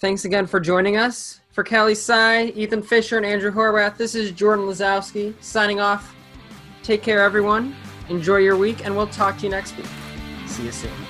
[0.00, 1.40] thanks again for joining us.
[1.50, 6.14] For Kelly Sy, Ethan Fisher, and Andrew Horwath, this is Jordan Lazowski signing off.
[6.82, 7.74] Take care, everyone.
[8.08, 9.86] Enjoy your week, and we'll talk to you next week.
[10.46, 11.07] See you soon.